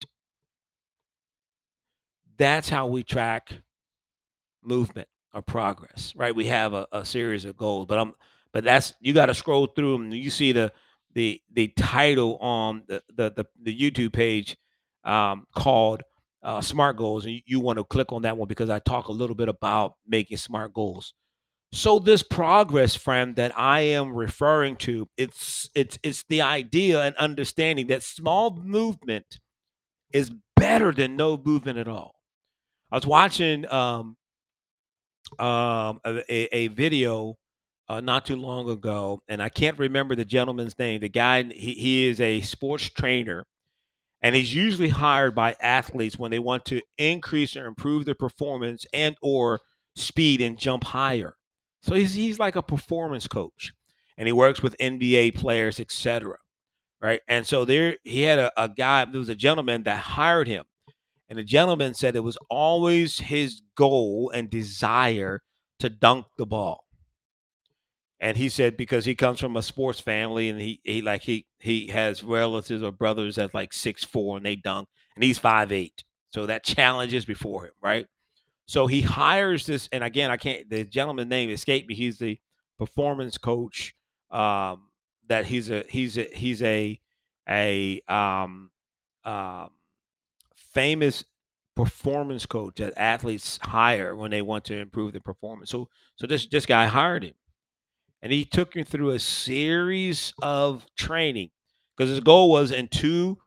That's 2.37 2.69
how 2.69 2.87
we 2.87 3.03
track 3.03 3.53
movement 4.63 5.09
or 5.33 5.43
progress, 5.43 6.13
right? 6.17 6.35
We 6.35 6.47
have 6.47 6.75
a, 6.75 6.87
a 6.93 7.05
series 7.05 7.45
of 7.45 7.57
goals, 7.57 7.87
but 7.87 7.99
I'm, 7.99 8.13
but 8.53 8.65
that's 8.65 8.95
you 9.01 9.13
got 9.13 9.27
to 9.27 9.35
scroll 9.35 9.67
through 9.67 9.93
them. 9.93 10.13
You 10.13 10.31
see 10.31 10.53
the 10.53 10.73
the 11.15 11.41
the 11.53 11.69
title 11.77 12.37
on 12.39 12.83
the 12.87 13.03
the 13.15 13.31
the, 13.31 13.45
the 13.63 13.79
YouTube 13.79 14.13
page 14.13 14.57
um, 15.05 15.47
called 15.55 16.03
uh, 16.43 16.61
Smart 16.61 16.97
Goals, 16.97 17.25
and 17.25 17.35
you, 17.35 17.41
you 17.47 17.61
want 17.61 17.79
to 17.79 17.85
click 17.85 18.13
on 18.13 18.23
that 18.23 18.37
one 18.37 18.49
because 18.49 18.71
I 18.71 18.79
talk 18.81 19.09
a 19.09 19.13
little 19.13 19.37
bit 19.37 19.49
about 19.49 19.95
making 20.07 20.37
smart 20.39 20.73
goals. 20.73 21.15
So 21.75 21.99
this 21.99 22.23
progress, 22.23 22.95
friend, 22.95 23.35
that 23.35 23.53
I 23.59 23.81
am 23.81 24.15
referring 24.15 24.77
to, 24.77 25.09
it's 25.17 25.69
it's 25.75 25.99
it's 26.05 26.25
the 26.29 26.41
idea 26.41 27.03
and 27.03 27.17
understanding 27.17 27.89
that 27.89 28.05
small 28.05 28.55
movement 28.63 29.41
is 30.13 30.31
better 30.55 30.93
than 30.93 31.17
no 31.17 31.37
movement 31.37 31.79
at 31.79 31.89
all. 31.89 32.15
I 32.93 32.97
was 32.97 33.07
watching 33.09 33.69
um, 33.73 34.17
um, 35.41 35.99
a, 36.07 36.57
a 36.57 36.69
video 36.69 37.35
uh, 37.89 38.01
not 38.01 38.25
too 38.25 38.37
long 38.37 38.71
ago, 38.71 39.21
and 39.27 39.43
I 39.43 39.49
can't 39.49 39.77
remember 39.77 40.15
the 40.15 40.25
gentleman's 40.25 40.79
name. 40.79 41.01
The 41.01 41.09
guy, 41.09 41.43
he, 41.43 41.75
he 41.75 42.07
is 42.07 42.21
a 42.21 42.41
sports 42.43 42.89
trainer, 42.89 43.45
and 44.23 44.37
he's 44.37 44.55
usually 44.55 44.91
hired 44.91 45.35
by 45.35 45.57
athletes 45.61 46.17
when 46.17 46.31
they 46.31 46.39
want 46.39 46.67
to 46.67 46.81
increase 46.99 47.57
or 47.57 47.67
improve 47.67 48.05
their 48.05 48.15
performance 48.15 48.87
and 48.93 49.17
or 49.23 49.61
speed 49.97 50.41
and 50.41 50.57
jump 50.57 50.85
higher. 50.85 51.35
So 51.85 51.95
he's 51.95 52.15
he's 52.15 52.39
like 52.39 52.57
a 52.57 52.63
performance 52.63 53.29
coach, 53.29 53.73
and 54.17 54.27
he 54.27 54.33
works 54.33 54.63
with 54.63 54.77
NBA 54.79 55.37
players, 55.37 55.79
etc. 55.79 56.37
Right, 57.01 57.21
and 57.29 57.47
so 57.47 57.65
there 57.65 57.97
he 58.03 58.23
had 58.23 58.39
a, 58.39 58.51
a 58.57 58.69
guy. 58.69 59.05
There 59.05 59.19
was 59.19 59.29
a 59.29 59.35
gentleman 59.35 59.83
that 59.85 59.99
hired 59.99 60.49
him, 60.49 60.65
and 61.29 61.39
the 61.39 61.45
gentleman 61.45 61.95
said 61.95 62.17
it 62.17 62.21
was 62.21 62.39
always 62.51 63.19
his 63.19 63.61
goal 63.77 64.31
and 64.35 64.51
desire 64.51 65.43
to 65.81 65.91
dunk 65.91 66.27
the 66.39 66.47
ball 66.47 66.85
and 68.25 68.39
he 68.39 68.49
said 68.49 68.77
because 68.77 69.05
he 69.05 69.15
comes 69.15 69.39
from 69.39 69.57
a 69.57 69.63
sports 69.63 70.01
family 70.01 70.49
and 70.49 70.59
he 70.59 70.81
he 70.83 71.03
like 71.03 71.23
he 71.23 71.45
he 71.59 71.89
has 71.89 72.25
relatives 72.25 72.83
or 72.83 72.91
brothers 72.91 73.37
that's 73.37 73.53
like 73.53 73.73
six 73.73 74.03
four 74.03 74.39
and 74.39 74.47
they 74.47 74.57
dunk 74.57 74.89
and 75.15 75.23
he's 75.23 75.39
five 75.39 75.71
eight 75.71 76.03
so 76.33 76.47
that 76.47 76.65
challenge 76.65 77.13
is 77.13 77.27
before 77.27 77.67
him 77.67 77.73
right 77.83 78.07
so 78.67 78.87
he 78.87 79.01
hires 79.01 79.67
this 79.67 79.89
and 79.93 80.03
again 80.05 80.31
i 80.31 80.37
can't 80.37 80.69
the 80.71 80.85
gentleman's 80.85 81.29
name 81.31 81.51
escaped 81.51 81.89
me 81.89 81.95
he's 81.95 82.19
the 82.19 82.39
performance 82.79 83.39
coach 83.39 83.95
um 84.31 84.83
that 85.29 85.47
he's 85.47 85.71
a 85.71 85.85
he's 85.89 86.19
a 86.19 86.29
he's 86.35 86.63
a 86.63 86.99
a 87.49 88.01
um 88.09 88.71
um 89.25 89.71
famous 90.75 91.25
performance 91.77 92.47
coach 92.47 92.75
that 92.77 92.93
athletes 92.97 93.59
hire 93.63 94.15
when 94.15 94.31
they 94.31 94.43
want 94.43 94.65
to 94.65 94.79
improve 94.79 95.13
their 95.13 95.21
performance. 95.21 95.71
So 95.71 95.89
so 96.17 96.27
this 96.27 96.47
this 96.47 96.67
guy 96.67 96.87
hired 96.87 97.25
him 97.25 97.35
and 98.23 98.33
he 98.33 98.45
took 98.45 98.75
him 98.77 98.85
through 98.85 99.11
a 99.11 99.19
series 99.19 100.33
of 100.43 100.87
training 100.97 101.51
because 101.97 102.11
his 102.11 102.21
goal 102.21 102.51
was 102.51 102.71
in 102.73 102.89
two 102.89 103.39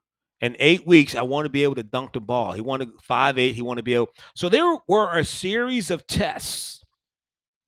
and 0.41 0.55
eight 0.59 0.85
weeks, 0.85 1.15
I 1.15 1.23
want 1.23 1.45
to 1.45 1.49
be 1.49 1.63
able 1.63 1.75
to 1.75 1.83
dunk 1.83 2.13
the 2.13 2.21
ball. 2.21 2.53
He 2.53 2.61
wanted 2.61 2.89
five 3.01 3.37
eight. 3.37 3.55
He 3.55 3.61
wanted 3.61 3.81
to 3.81 3.83
be 3.83 3.95
able. 3.95 4.09
So 4.35 4.49
there 4.49 4.77
were 4.87 5.17
a 5.17 5.25
series 5.25 5.89
of 5.89 6.05
tests 6.05 6.83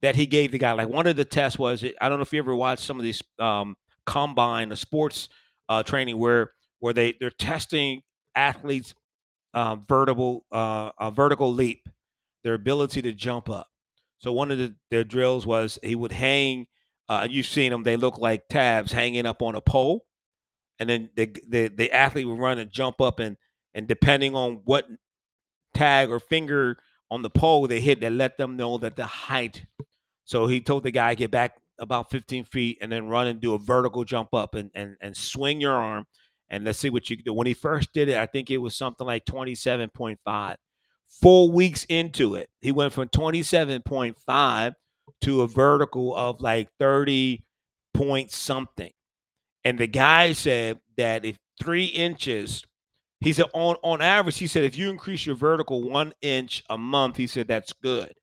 that 0.01 0.15
he 0.15 0.25
gave 0.25 0.51
the 0.51 0.57
guy. 0.57 0.73
Like 0.73 0.89
one 0.89 1.07
of 1.07 1.15
the 1.15 1.25
tests 1.25 1.57
was, 1.57 1.83
I 1.99 2.09
don't 2.09 2.19
know 2.19 2.23
if 2.23 2.31
you 2.31 2.39
ever 2.39 2.55
watched 2.55 2.83
some 2.83 2.97
of 2.97 3.03
these 3.03 3.21
um, 3.39 3.75
combine, 4.05 4.69
the 4.69 4.75
sports 4.75 5.29
uh, 5.67 5.83
training 5.83 6.17
where 6.17 6.51
where 6.79 6.93
they 6.93 7.15
they're 7.19 7.31
testing 7.31 8.01
athletes' 8.35 8.93
uh, 9.53 9.75
vertical 9.87 10.45
uh, 10.51 10.91
a 10.99 11.11
vertical 11.11 11.53
leap, 11.53 11.87
their 12.43 12.53
ability 12.53 13.01
to 13.01 13.13
jump 13.13 13.49
up. 13.49 13.67
So 14.19 14.31
one 14.33 14.51
of 14.51 14.57
the, 14.57 14.75
their 14.91 15.03
drills 15.03 15.45
was 15.45 15.79
he 15.81 15.95
would 15.95 16.11
hang 16.11 16.67
uh, 17.09 17.27
you've 17.29 17.47
seen 17.47 17.71
them; 17.71 17.83
they 17.83 17.97
look 17.97 18.19
like 18.19 18.47
tabs 18.49 18.91
hanging 18.91 19.25
up 19.25 19.41
on 19.41 19.55
a 19.55 19.61
pole, 19.61 20.05
and 20.79 20.89
then 20.89 21.09
the 21.15 21.29
the, 21.47 21.67
the 21.67 21.91
athlete 21.91 22.27
would 22.27 22.39
run 22.39 22.59
and 22.59 22.71
jump 22.71 23.01
up 23.01 23.19
and 23.19 23.37
and 23.73 23.87
depending 23.87 24.35
on 24.35 24.61
what 24.65 24.87
tag 25.73 26.09
or 26.09 26.19
finger 26.19 26.77
on 27.11 27.21
the 27.21 27.29
pole 27.29 27.67
they 27.67 27.81
hit, 27.81 28.01
that 28.01 28.11
let 28.11 28.37
them 28.37 28.57
know 28.57 28.77
that 28.77 28.95
the 28.95 29.05
height. 29.05 29.65
So 30.25 30.47
he 30.47 30.61
told 30.61 30.83
the 30.83 30.91
guy 30.91 31.15
get 31.15 31.31
back 31.31 31.55
about 31.79 32.11
15 32.11 32.45
feet 32.45 32.77
and 32.81 32.91
then 32.91 33.07
run 33.07 33.27
and 33.27 33.39
do 33.39 33.53
a 33.53 33.57
vertical 33.57 34.03
jump 34.03 34.33
up 34.33 34.55
and 34.55 34.69
and 34.75 34.95
and 35.01 35.15
swing 35.15 35.61
your 35.61 35.73
arm 35.73 36.05
and 36.49 36.63
let's 36.63 36.79
see 36.79 36.89
what 36.89 37.09
you 37.09 37.17
can 37.17 37.25
do. 37.25 37.33
When 37.33 37.47
he 37.47 37.53
first 37.53 37.93
did 37.93 38.09
it, 38.09 38.17
I 38.17 38.25
think 38.25 38.49
it 38.49 38.57
was 38.57 38.75
something 38.75 39.05
like 39.05 39.25
27.5. 39.25 40.55
Four 41.21 41.51
weeks 41.51 41.85
into 41.89 42.35
it, 42.35 42.49
he 42.61 42.71
went 42.71 42.93
from 42.93 43.09
27.5 43.09 44.73
to 45.21 45.41
a 45.41 45.47
vertical 45.47 46.15
of 46.15 46.39
like 46.41 46.69
30 46.79 47.43
point 47.93 48.31
something. 48.31 48.91
And 49.65 49.77
the 49.77 49.87
guy 49.87 50.33
said 50.33 50.79
that 50.97 51.25
if 51.25 51.37
three 51.61 51.85
inches, 51.85 52.63
he 53.19 53.33
said 53.33 53.47
on, 53.53 53.75
on 53.83 54.01
average, 54.01 54.37
he 54.37 54.47
said 54.47 54.63
if 54.63 54.77
you 54.77 54.89
increase 54.89 55.25
your 55.25 55.35
vertical 55.35 55.89
one 55.89 56.13
inch 56.21 56.63
a 56.69 56.77
month, 56.77 57.17
he 57.17 57.27
said 57.27 57.47
that's 57.47 57.73
good. 57.73 58.13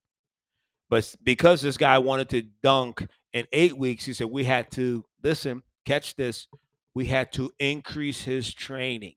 But 0.88 1.14
because 1.22 1.60
this 1.60 1.76
guy 1.76 1.98
wanted 1.98 2.28
to 2.30 2.42
dunk 2.62 3.06
in 3.32 3.46
eight 3.52 3.76
weeks, 3.76 4.04
he 4.04 4.12
said 4.12 4.28
we 4.28 4.44
had 4.44 4.70
to 4.72 5.04
listen, 5.22 5.62
catch 5.84 6.14
this, 6.16 6.46
we 6.94 7.06
had 7.06 7.32
to 7.32 7.52
increase 7.58 8.22
his 8.22 8.54
training, 8.54 9.14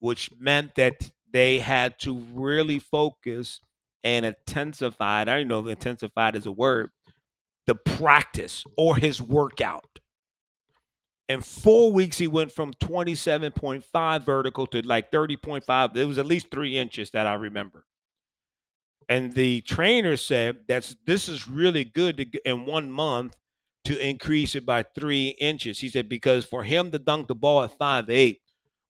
which 0.00 0.30
meant 0.38 0.74
that 0.74 0.94
they 1.30 1.58
had 1.58 1.98
to 2.00 2.18
really 2.32 2.78
focus 2.78 3.60
and 4.02 4.26
intensified. 4.26 5.28
I 5.28 5.38
don't 5.38 5.48
know 5.48 5.60
if 5.60 5.66
intensified 5.66 6.34
is 6.34 6.46
a 6.46 6.52
word, 6.52 6.90
the 7.66 7.76
practice 7.76 8.64
or 8.76 8.96
his 8.96 9.22
workout. 9.22 9.86
In 11.28 11.40
four 11.40 11.92
weeks, 11.92 12.18
he 12.18 12.26
went 12.26 12.52
from 12.52 12.74
27.5 12.74 14.26
vertical 14.26 14.66
to 14.68 14.82
like 14.82 15.10
30.5. 15.10 15.96
It 15.96 16.04
was 16.04 16.18
at 16.18 16.26
least 16.26 16.50
three 16.50 16.76
inches 16.76 17.10
that 17.12 17.26
I 17.26 17.34
remember. 17.34 17.84
And 19.08 19.32
the 19.32 19.60
trainer 19.62 20.16
said 20.16 20.58
that's 20.68 20.96
this 21.06 21.28
is 21.28 21.48
really 21.48 21.84
good 21.84 22.16
to, 22.18 22.48
in 22.48 22.66
one 22.66 22.90
month 22.90 23.36
to 23.84 23.98
increase 23.98 24.54
it 24.54 24.64
by 24.64 24.84
three 24.94 25.28
inches. 25.40 25.78
He 25.78 25.88
said, 25.88 26.08
because 26.08 26.44
for 26.44 26.62
him 26.62 26.90
to 26.92 26.98
dunk 26.98 27.28
the 27.28 27.34
ball 27.34 27.62
at 27.62 27.76
five 27.78 28.08
eight, 28.10 28.40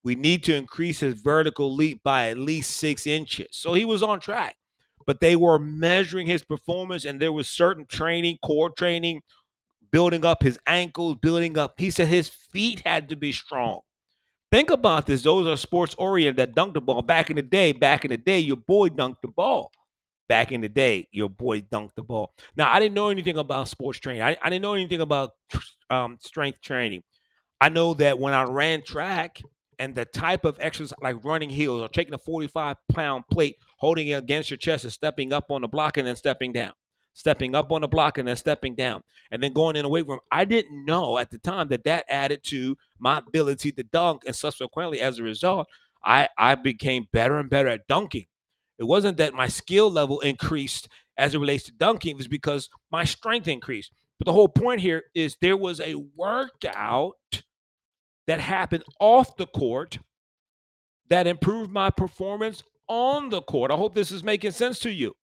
we 0.04 0.14
need 0.14 0.44
to 0.44 0.54
increase 0.54 1.00
his 1.00 1.20
vertical 1.20 1.74
leap 1.74 2.02
by 2.02 2.28
at 2.28 2.38
least 2.38 2.76
six 2.76 3.06
inches. 3.06 3.48
So 3.52 3.72
he 3.74 3.84
was 3.84 4.02
on 4.02 4.20
track 4.20 4.56
but 5.06 5.20
they 5.20 5.36
were 5.36 5.58
measuring 5.58 6.26
his 6.26 6.44
performance 6.44 7.04
and 7.04 7.20
there 7.20 7.32
was 7.32 7.48
certain 7.48 7.86
training, 7.86 8.38
core 8.42 8.70
training, 8.70 9.22
building 9.92 10.24
up 10.24 10.42
his 10.42 10.58
ankles, 10.66 11.16
building 11.20 11.56
up. 11.58 11.74
He 11.78 11.90
said 11.90 12.08
his 12.08 12.28
feet 12.28 12.82
had 12.84 13.08
to 13.10 13.16
be 13.16 13.30
strong. 13.30 13.80
Think 14.50 14.70
about 14.70 15.06
this. 15.06 15.22
Those 15.22 15.46
are 15.46 15.56
sports 15.56 15.94
oriented 15.96 16.36
that 16.36 16.54
dunk 16.54 16.74
the 16.74 16.80
ball. 16.80 17.02
Back 17.02 17.30
in 17.30 17.36
the 17.36 17.42
day, 17.42 17.72
back 17.72 18.04
in 18.04 18.10
the 18.10 18.18
day, 18.18 18.38
your 18.38 18.56
boy 18.56 18.88
dunked 18.88 19.20
the 19.22 19.28
ball. 19.28 19.70
Back 20.28 20.52
in 20.52 20.60
the 20.60 20.68
day, 20.68 21.08
your 21.12 21.28
boy 21.28 21.60
dunked 21.60 21.94
the 21.96 22.02
ball. 22.02 22.32
Now, 22.56 22.72
I 22.72 22.80
didn't 22.80 22.94
know 22.94 23.08
anything 23.08 23.38
about 23.38 23.68
sports 23.68 23.98
training. 23.98 24.22
I, 24.22 24.36
I 24.42 24.50
didn't 24.50 24.62
know 24.62 24.74
anything 24.74 25.00
about 25.00 25.30
um, 25.90 26.18
strength 26.20 26.60
training. 26.60 27.02
I 27.60 27.68
know 27.68 27.94
that 27.94 28.18
when 28.18 28.34
I 28.34 28.42
ran 28.44 28.82
track, 28.82 29.40
and 29.82 29.96
the 29.96 30.04
type 30.04 30.44
of 30.44 30.56
exercise 30.60 30.96
like 31.02 31.16
running 31.24 31.50
heels 31.50 31.82
or 31.82 31.88
taking 31.88 32.14
a 32.14 32.18
45 32.18 32.76
pound 32.92 33.24
plate, 33.32 33.56
holding 33.78 34.06
it 34.08 34.12
against 34.12 34.48
your 34.48 34.56
chest 34.56 34.84
and 34.84 34.92
stepping 34.92 35.32
up 35.32 35.50
on 35.50 35.62
the 35.62 35.66
block 35.66 35.96
and 35.96 36.06
then 36.06 36.14
stepping 36.14 36.52
down, 36.52 36.72
stepping 37.14 37.54
up 37.54 37.72
on 37.72 37.82
the 37.82 37.88
block 37.88 38.18
and 38.18 38.26
then 38.26 38.36
stepping 38.36 38.74
down, 38.74 39.02
and 39.30 39.42
then 39.42 39.52
going 39.52 39.76
in 39.76 39.82
the 39.82 39.88
weight 39.88 40.06
room. 40.06 40.20
I 40.30 40.44
didn't 40.44 40.84
know 40.84 41.18
at 41.18 41.30
the 41.30 41.38
time 41.38 41.68
that 41.68 41.84
that 41.84 42.04
added 42.08 42.42
to 42.44 42.76
my 42.98 43.18
ability 43.18 43.72
to 43.72 43.82
dunk, 43.84 44.22
and 44.26 44.34
subsequently, 44.34 45.00
as 45.00 45.18
a 45.18 45.22
result, 45.22 45.68
I 46.04 46.28
I 46.38 46.54
became 46.54 47.06
better 47.12 47.38
and 47.38 47.50
better 47.50 47.68
at 47.68 47.86
dunking. 47.86 48.26
It 48.78 48.84
wasn't 48.84 49.18
that 49.18 49.34
my 49.34 49.48
skill 49.48 49.90
level 49.90 50.20
increased 50.20 50.88
as 51.16 51.34
it 51.34 51.38
relates 51.38 51.64
to 51.64 51.72
dunking; 51.72 52.12
it 52.12 52.16
was 52.18 52.28
because 52.28 52.68
my 52.90 53.04
strength 53.04 53.48
increased. 53.48 53.92
But 54.18 54.26
the 54.26 54.32
whole 54.32 54.48
point 54.48 54.80
here 54.80 55.04
is 55.14 55.36
there 55.40 55.56
was 55.56 55.80
a 55.80 55.96
workout 56.16 57.16
that 58.26 58.40
happened 58.40 58.84
off 59.00 59.36
the 59.36 59.46
court 59.46 59.98
that 61.08 61.26
improved 61.26 61.70
my 61.70 61.90
performance 61.90 62.62
on 62.88 63.28
the 63.30 63.42
court. 63.42 63.70
I 63.70 63.76
hope 63.76 63.94
this 63.94 64.12
is 64.12 64.22
making 64.22 64.52
sense 64.52 64.78
to 64.80 64.92
you. 64.92 65.14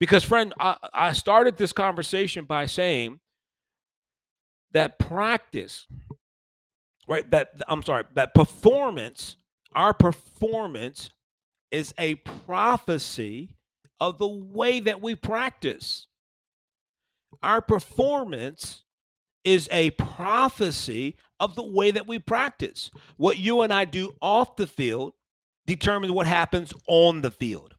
Because, 0.00 0.24
friend, 0.24 0.52
I, 0.58 0.76
I 0.92 1.12
started 1.12 1.56
this 1.56 1.72
conversation 1.72 2.46
by 2.46 2.66
saying 2.66 3.20
that 4.72 4.98
practice 4.98 5.86
right? 7.10 7.28
That 7.32 7.50
I'm 7.68 7.82
sorry, 7.82 8.04
that 8.14 8.34
performance, 8.34 9.36
our 9.74 9.92
performance 9.92 11.10
is 11.70 11.92
a 11.98 12.14
prophecy 12.14 13.56
of 13.98 14.18
the 14.18 14.28
way 14.28 14.80
that 14.80 15.02
we 15.02 15.16
practice. 15.16 16.06
Our 17.42 17.60
performance 17.60 18.84
is 19.44 19.68
a 19.72 19.90
prophecy 19.90 21.16
of 21.40 21.56
the 21.56 21.62
way 21.62 21.90
that 21.90 22.06
we 22.06 22.18
practice. 22.18 22.90
What 23.16 23.38
you 23.38 23.62
and 23.62 23.72
I 23.72 23.86
do 23.86 24.14
off 24.22 24.56
the 24.56 24.66
field 24.66 25.14
determines 25.66 26.12
what 26.12 26.26
happens 26.26 26.72
on 26.86 27.22
the 27.22 27.30
field. 27.30 27.74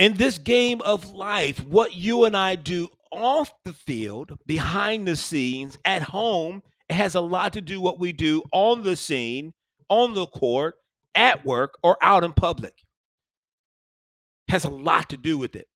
In 0.00 0.14
this 0.14 0.38
game 0.38 0.80
of 0.80 1.12
life, 1.12 1.62
what 1.66 1.94
you 1.94 2.24
and 2.24 2.34
I 2.34 2.54
do 2.54 2.88
off 3.12 3.52
the 3.66 3.74
field, 3.74 4.32
behind 4.46 5.06
the 5.06 5.14
scenes, 5.14 5.76
at 5.84 6.00
home, 6.00 6.62
has 6.88 7.16
a 7.16 7.20
lot 7.20 7.52
to 7.52 7.60
do 7.60 7.82
with 7.82 7.84
what 7.84 8.00
we 8.00 8.14
do 8.14 8.42
on 8.50 8.82
the 8.82 8.96
scene, 8.96 9.52
on 9.90 10.14
the 10.14 10.26
court, 10.26 10.76
at 11.14 11.44
work, 11.44 11.74
or 11.82 11.98
out 12.00 12.24
in 12.24 12.32
public. 12.32 12.72
Has 14.48 14.64
a 14.64 14.70
lot 14.70 15.10
to 15.10 15.18
do 15.18 15.36
with 15.36 15.54
it. 15.54 15.68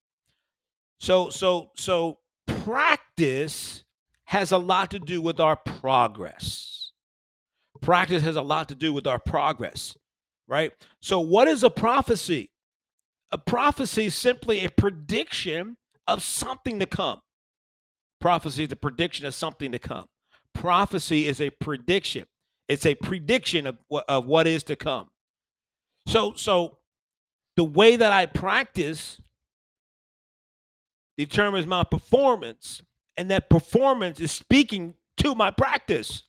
So, 1.00 1.28
so, 1.28 1.72
so 1.76 2.16
practice 2.46 3.84
has 4.24 4.52
a 4.52 4.58
lot 4.58 4.90
to 4.92 4.98
do 4.98 5.20
with 5.20 5.38
our 5.38 5.56
progress. 5.56 6.92
Practice 7.82 8.22
has 8.22 8.36
a 8.36 8.42
lot 8.42 8.70
to 8.70 8.74
do 8.74 8.94
with 8.94 9.06
our 9.06 9.18
progress, 9.18 9.94
right? 10.48 10.72
So, 11.02 11.20
what 11.20 11.46
is 11.46 11.62
a 11.62 11.68
prophecy? 11.68 12.50
A 13.34 13.38
prophecy 13.38 14.04
is 14.04 14.14
simply 14.14 14.64
a 14.64 14.70
prediction 14.70 15.76
of 16.06 16.22
something 16.22 16.78
to 16.78 16.86
come. 16.86 17.20
Prophecy 18.20 18.62
is 18.62 18.70
a 18.70 18.76
prediction 18.76 19.26
of 19.26 19.34
something 19.34 19.72
to 19.72 19.78
come. 19.80 20.04
Prophecy 20.52 21.26
is 21.26 21.40
a 21.40 21.50
prediction. 21.50 22.26
It's 22.68 22.86
a 22.86 22.94
prediction 22.94 23.66
of, 23.66 23.76
of 24.06 24.26
what 24.26 24.46
is 24.46 24.62
to 24.62 24.76
come. 24.76 25.08
So, 26.06 26.34
so 26.36 26.78
the 27.56 27.64
way 27.64 27.96
that 27.96 28.12
I 28.12 28.26
practice 28.26 29.20
determines 31.18 31.66
my 31.66 31.82
performance, 31.82 32.82
and 33.16 33.28
that 33.32 33.50
performance 33.50 34.20
is 34.20 34.30
speaking 34.30 34.94
to 35.16 35.34
my 35.34 35.50
practice. 35.50 36.22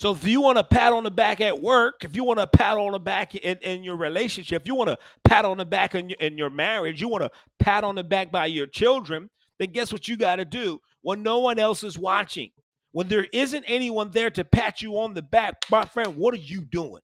So 0.00 0.12
if 0.12 0.26
you 0.26 0.40
want 0.40 0.56
to 0.56 0.64
pat 0.64 0.94
on 0.94 1.04
the 1.04 1.10
back 1.10 1.42
at 1.42 1.60
work, 1.60 2.04
if 2.04 2.16
you 2.16 2.24
want 2.24 2.38
to 2.38 2.46
pat 2.46 2.78
on 2.78 2.92
the 2.92 2.98
back 2.98 3.34
in, 3.34 3.58
in 3.58 3.84
your 3.84 3.96
relationship, 3.96 4.62
if 4.62 4.66
you 4.66 4.74
want 4.74 4.88
to 4.88 4.96
pat 5.24 5.44
on 5.44 5.58
the 5.58 5.66
back 5.66 5.94
in 5.94 6.08
your, 6.08 6.16
in 6.20 6.38
your 6.38 6.48
marriage, 6.48 7.02
you 7.02 7.08
want 7.08 7.22
to 7.22 7.30
pat 7.58 7.84
on 7.84 7.96
the 7.96 8.02
back 8.02 8.32
by 8.32 8.46
your 8.46 8.66
children, 8.66 9.28
then 9.58 9.72
guess 9.72 9.92
what 9.92 10.08
you 10.08 10.16
got 10.16 10.36
to 10.36 10.46
do 10.46 10.80
when 11.02 11.22
no 11.22 11.40
one 11.40 11.58
else 11.58 11.84
is 11.84 11.98
watching? 11.98 12.48
When 12.92 13.08
there 13.08 13.26
isn't 13.34 13.62
anyone 13.66 14.10
there 14.10 14.30
to 14.30 14.42
pat 14.42 14.80
you 14.80 14.98
on 14.98 15.12
the 15.12 15.20
back, 15.20 15.56
my 15.70 15.84
friend, 15.84 16.16
what 16.16 16.32
are 16.32 16.38
you 16.38 16.62
doing? 16.62 17.02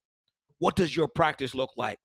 What 0.59 0.75
does 0.75 0.97
your 0.97 1.07
practice 1.07 1.55
look 1.55 1.73
like? 1.77 1.99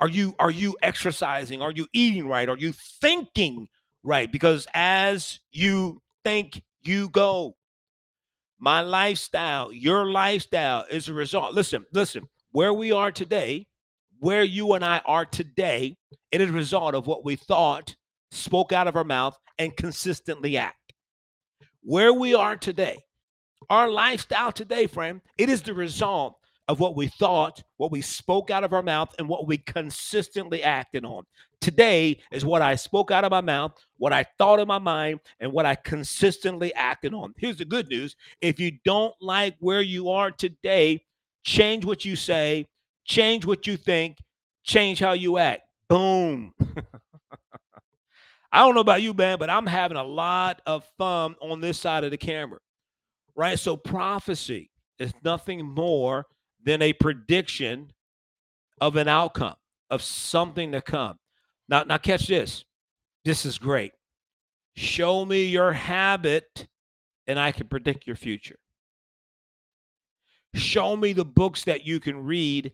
Are 0.00 0.08
you 0.08 0.34
are 0.40 0.50
you 0.50 0.76
exercising? 0.82 1.62
Are 1.62 1.70
you 1.70 1.86
eating 1.92 2.26
right? 2.26 2.48
Are 2.48 2.58
you 2.58 2.72
thinking 3.00 3.68
right? 4.02 4.30
Because 4.32 4.66
as 4.74 5.38
you 5.52 6.02
think, 6.24 6.64
you 6.82 7.10
go. 7.10 7.54
My 8.62 8.82
lifestyle, 8.82 9.72
your 9.72 10.10
lifestyle 10.10 10.84
is 10.90 11.08
a 11.08 11.14
result. 11.14 11.54
Listen, 11.54 11.86
listen, 11.94 12.28
where 12.52 12.74
we 12.74 12.92
are 12.92 13.10
today, 13.10 13.66
where 14.18 14.42
you 14.42 14.74
and 14.74 14.84
I 14.84 15.00
are 15.06 15.24
today, 15.24 15.96
it 16.30 16.42
is 16.42 16.50
a 16.50 16.52
result 16.52 16.94
of 16.94 17.06
what 17.06 17.24
we 17.24 17.36
thought, 17.36 17.96
spoke 18.30 18.70
out 18.70 18.86
of 18.86 18.96
our 18.96 19.04
mouth, 19.04 19.34
and 19.58 19.74
consistently 19.74 20.58
act. 20.58 20.92
Where 21.82 22.12
we 22.12 22.34
are 22.34 22.54
today, 22.54 22.98
our 23.70 23.88
lifestyle 23.88 24.52
today, 24.52 24.86
friend, 24.86 25.22
it 25.38 25.48
is 25.48 25.62
the 25.62 25.72
result 25.72 26.36
of 26.70 26.78
what 26.78 26.94
we 26.94 27.08
thought, 27.08 27.64
what 27.78 27.90
we 27.90 28.00
spoke 28.00 28.48
out 28.48 28.62
of 28.62 28.72
our 28.72 28.82
mouth, 28.82 29.12
and 29.18 29.28
what 29.28 29.44
we 29.44 29.58
consistently 29.58 30.62
acted 30.62 31.04
on. 31.04 31.24
Today 31.60 32.20
is 32.30 32.44
what 32.44 32.62
I 32.62 32.76
spoke 32.76 33.10
out 33.10 33.24
of 33.24 33.32
my 33.32 33.40
mouth, 33.40 33.72
what 33.98 34.12
I 34.12 34.24
thought 34.38 34.60
in 34.60 34.68
my 34.68 34.78
mind, 34.78 35.18
and 35.40 35.50
what 35.50 35.66
I 35.66 35.74
consistently 35.74 36.72
acted 36.74 37.12
on. 37.12 37.34
Here's 37.36 37.56
the 37.56 37.64
good 37.64 37.88
news 37.88 38.14
if 38.40 38.60
you 38.60 38.70
don't 38.84 39.12
like 39.20 39.56
where 39.58 39.80
you 39.82 40.10
are 40.10 40.30
today, 40.30 41.02
change 41.42 41.84
what 41.84 42.04
you 42.04 42.14
say, 42.14 42.68
change 43.04 43.44
what 43.44 43.66
you 43.66 43.76
think, 43.76 44.18
change 44.62 45.00
how 45.00 45.14
you 45.14 45.38
act. 45.38 45.62
Boom. 45.88 46.54
I 48.52 48.60
don't 48.60 48.76
know 48.76 48.80
about 48.80 49.02
you, 49.02 49.12
man, 49.12 49.38
but 49.40 49.50
I'm 49.50 49.66
having 49.66 49.96
a 49.96 50.04
lot 50.04 50.62
of 50.66 50.84
fun 50.96 51.34
on 51.42 51.60
this 51.60 51.80
side 51.80 52.04
of 52.04 52.12
the 52.12 52.16
camera, 52.16 52.60
right? 53.34 53.58
So, 53.58 53.76
prophecy 53.76 54.70
is 55.00 55.12
nothing 55.24 55.66
more 55.66 56.26
than 56.64 56.82
a 56.82 56.92
prediction 56.92 57.92
of 58.80 58.96
an 58.96 59.08
outcome, 59.08 59.56
of 59.90 60.02
something 60.02 60.72
to 60.72 60.80
come. 60.80 61.18
Now, 61.68 61.84
now 61.84 61.98
catch 61.98 62.26
this. 62.26 62.64
This 63.24 63.44
is 63.44 63.58
great. 63.58 63.92
Show 64.76 65.24
me 65.24 65.44
your 65.44 65.72
habit, 65.72 66.66
and 67.26 67.38
I 67.38 67.52
can 67.52 67.68
predict 67.68 68.06
your 68.06 68.16
future. 68.16 68.58
Show 70.54 70.96
me 70.96 71.12
the 71.12 71.24
books 71.24 71.64
that 71.64 71.86
you 71.86 72.00
can 72.00 72.24
read. 72.24 72.72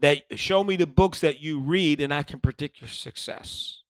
That 0.00 0.22
show 0.34 0.64
me 0.64 0.76
the 0.76 0.86
books 0.86 1.20
that 1.20 1.40
you 1.40 1.60
read, 1.60 2.00
and 2.00 2.12
I 2.12 2.24
can 2.24 2.40
predict 2.40 2.80
your 2.80 2.88
success. 2.88 3.82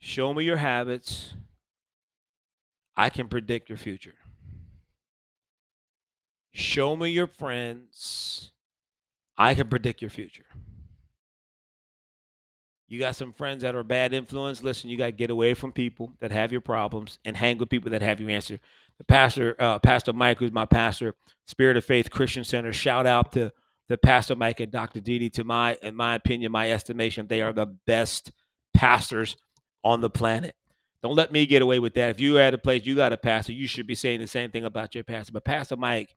Show 0.00 0.34
me 0.34 0.44
your 0.44 0.56
habits. 0.56 1.34
I 2.96 3.10
can 3.10 3.28
predict 3.28 3.68
your 3.68 3.78
future. 3.78 4.14
Show 6.52 6.96
me 6.96 7.10
your 7.10 7.26
friends. 7.26 8.50
I 9.36 9.54
can 9.54 9.68
predict 9.68 10.02
your 10.02 10.10
future. 10.10 10.44
You 12.88 12.98
got 12.98 13.16
some 13.16 13.34
friends 13.34 13.62
that 13.62 13.74
are 13.74 13.84
bad 13.84 14.14
influence. 14.14 14.62
Listen, 14.62 14.88
you 14.88 14.96
got 14.96 15.06
to 15.06 15.12
get 15.12 15.30
away 15.30 15.52
from 15.54 15.72
people 15.72 16.12
that 16.20 16.32
have 16.32 16.50
your 16.50 16.62
problems 16.62 17.18
and 17.24 17.36
hang 17.36 17.58
with 17.58 17.68
people 17.68 17.90
that 17.90 18.00
have 18.00 18.18
your 18.18 18.30
answer. 18.30 18.58
The 18.96 19.04
pastor, 19.04 19.54
uh, 19.58 19.78
Pastor 19.78 20.12
Mike, 20.12 20.38
who's 20.38 20.52
my 20.52 20.64
pastor, 20.64 21.14
Spirit 21.46 21.76
of 21.76 21.84
Faith 21.84 22.10
Christian 22.10 22.44
Center. 22.44 22.72
Shout 22.72 23.06
out 23.06 23.32
to 23.32 23.52
the 23.88 23.98
Pastor 23.98 24.34
Mike 24.34 24.60
and 24.60 24.72
Dr. 24.72 25.00
DeeDee. 25.00 25.32
To 25.34 25.44
my, 25.44 25.76
in 25.82 25.94
my 25.94 26.14
opinion, 26.14 26.50
my 26.50 26.72
estimation, 26.72 27.26
they 27.26 27.42
are 27.42 27.52
the 27.52 27.66
best 27.86 28.32
pastors 28.74 29.36
on 29.84 30.00
the 30.00 30.10
planet. 30.10 30.54
Don't 31.02 31.14
let 31.14 31.30
me 31.30 31.46
get 31.46 31.62
away 31.62 31.78
with 31.78 31.94
that. 31.94 32.10
If 32.10 32.20
you 32.20 32.38
are 32.38 32.42
at 32.42 32.54
a 32.54 32.58
place 32.58 32.84
you 32.84 32.96
got 32.96 33.12
a 33.12 33.16
pastor, 33.16 33.52
you 33.52 33.68
should 33.68 33.86
be 33.86 33.94
saying 33.94 34.20
the 34.20 34.26
same 34.26 34.50
thing 34.50 34.64
about 34.64 34.94
your 34.94 35.04
pastor. 35.04 35.32
But 35.32 35.44
Pastor 35.44 35.76
Mike 35.76 36.16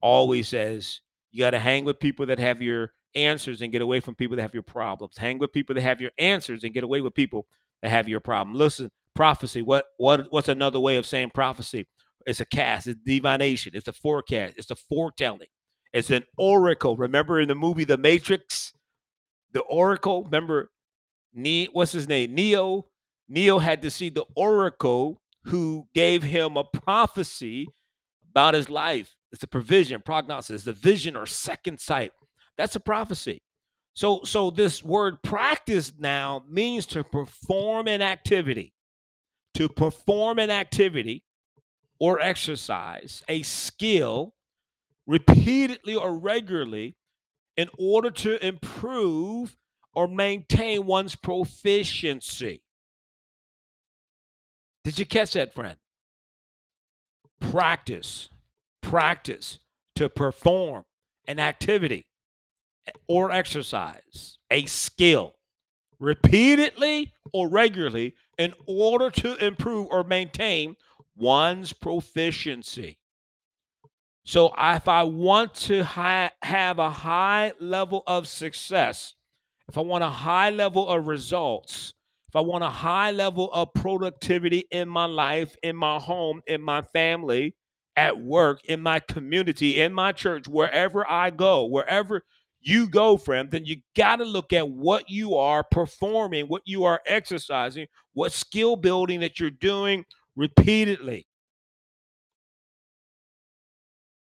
always 0.00 0.48
says 0.48 1.00
you 1.30 1.40
got 1.40 1.50
to 1.50 1.58
hang 1.58 1.84
with 1.84 2.00
people 2.00 2.26
that 2.26 2.38
have 2.38 2.62
your 2.62 2.92
answers 3.14 3.62
and 3.62 3.72
get 3.72 3.82
away 3.82 4.00
from 4.00 4.14
people 4.14 4.36
that 4.36 4.42
have 4.42 4.54
your 4.54 4.62
problems. 4.62 5.16
Hang 5.16 5.38
with 5.38 5.52
people 5.52 5.74
that 5.74 5.82
have 5.82 6.00
your 6.00 6.12
answers 6.18 6.64
and 6.64 6.74
get 6.74 6.84
away 6.84 7.00
with 7.00 7.14
people 7.14 7.46
that 7.82 7.90
have 7.90 8.08
your 8.08 8.20
problem. 8.20 8.56
Listen, 8.56 8.90
prophecy. 9.14 9.62
What 9.62 9.86
what 9.98 10.26
what's 10.30 10.48
another 10.48 10.80
way 10.80 10.96
of 10.96 11.06
saying 11.06 11.30
prophecy? 11.34 11.86
It's 12.26 12.40
a 12.40 12.44
cast, 12.44 12.86
it's 12.86 13.00
divination, 13.04 13.72
it's 13.74 13.88
a 13.88 13.92
forecast, 13.92 14.54
it's 14.58 14.70
a 14.70 14.76
foretelling, 14.76 15.48
it's 15.92 16.10
an 16.10 16.24
oracle. 16.36 16.96
Remember 16.96 17.40
in 17.40 17.48
the 17.48 17.54
movie 17.54 17.84
The 17.84 17.96
Matrix, 17.96 18.74
the 19.52 19.60
oracle. 19.62 20.24
Remember, 20.24 20.70
ne- 21.34 21.68
what's 21.72 21.92
his 21.92 22.08
name? 22.08 22.34
Neo. 22.34 22.86
Neo 23.28 23.58
had 23.58 23.82
to 23.82 23.90
see 23.90 24.08
the 24.08 24.24
oracle 24.36 25.20
who 25.44 25.86
gave 25.94 26.22
him 26.22 26.56
a 26.56 26.64
prophecy 26.64 27.66
about 28.30 28.54
his 28.54 28.70
life. 28.70 29.14
It's 29.32 29.42
a 29.42 29.48
provision, 29.48 30.00
prognosis, 30.00 30.64
the 30.64 30.72
vision 30.72 31.16
or 31.16 31.26
second 31.26 31.80
sight. 31.80 32.12
That's 32.56 32.76
a 32.76 32.80
prophecy. 32.80 33.42
So, 33.94 34.20
so 34.24 34.50
this 34.50 34.82
word 34.82 35.22
practice 35.22 35.92
now 35.98 36.44
means 36.48 36.86
to 36.86 37.04
perform 37.04 37.88
an 37.88 38.00
activity, 38.00 38.72
to 39.54 39.68
perform 39.68 40.38
an 40.38 40.50
activity 40.50 41.24
or 41.98 42.20
exercise, 42.20 43.22
a 43.28 43.42
skill 43.42 44.34
repeatedly 45.06 45.96
or 45.96 46.16
regularly 46.16 46.94
in 47.56 47.68
order 47.76 48.10
to 48.10 48.46
improve 48.46 49.56
or 49.94 50.06
maintain 50.06 50.86
one's 50.86 51.16
proficiency. 51.16 52.62
Did 54.84 54.98
you 54.98 55.06
catch 55.06 55.32
that, 55.32 55.54
friend? 55.54 55.76
Practice 57.40 58.28
practice 58.82 59.58
to 59.96 60.08
perform 60.08 60.84
an 61.26 61.38
activity 61.38 62.06
or 63.06 63.30
exercise, 63.30 64.38
a 64.50 64.66
skill, 64.66 65.34
repeatedly 66.00 67.12
or 67.32 67.48
regularly 67.48 68.14
in 68.38 68.54
order 68.66 69.10
to 69.10 69.34
improve 69.44 69.88
or 69.90 70.04
maintain 70.04 70.76
one's 71.16 71.72
proficiency. 71.72 72.98
So, 74.24 74.52
if 74.58 74.88
I 74.88 75.04
want 75.04 75.54
to 75.54 75.82
hi- 75.82 76.30
have 76.42 76.78
a 76.78 76.90
high 76.90 77.52
level 77.60 78.02
of 78.06 78.28
success, 78.28 79.14
if 79.68 79.78
I 79.78 79.80
want 79.80 80.04
a 80.04 80.10
high 80.10 80.50
level 80.50 80.88
of 80.88 81.06
results, 81.06 81.94
if 82.28 82.36
I 82.36 82.40
want 82.40 82.62
a 82.62 82.68
high 82.70 83.10
level 83.10 83.50
of 83.52 83.72
productivity 83.72 84.64
in 84.70 84.88
my 84.88 85.06
life, 85.06 85.56
in 85.62 85.76
my 85.76 85.98
home, 85.98 86.42
in 86.46 86.60
my 86.60 86.82
family, 86.82 87.54
at 87.98 88.20
work, 88.20 88.64
in 88.66 88.80
my 88.80 89.00
community, 89.00 89.80
in 89.80 89.92
my 89.92 90.12
church, 90.12 90.46
wherever 90.46 91.04
I 91.10 91.30
go, 91.30 91.64
wherever 91.64 92.22
you 92.60 92.88
go, 92.88 93.16
friend, 93.16 93.50
then 93.50 93.64
you 93.64 93.78
got 93.96 94.16
to 94.16 94.24
look 94.24 94.52
at 94.52 94.68
what 94.68 95.10
you 95.10 95.34
are 95.34 95.64
performing, 95.64 96.46
what 96.46 96.62
you 96.64 96.84
are 96.84 97.00
exercising, 97.06 97.88
what 98.12 98.30
skill 98.30 98.76
building 98.76 99.18
that 99.18 99.40
you're 99.40 99.50
doing 99.50 100.04
repeatedly. 100.36 101.26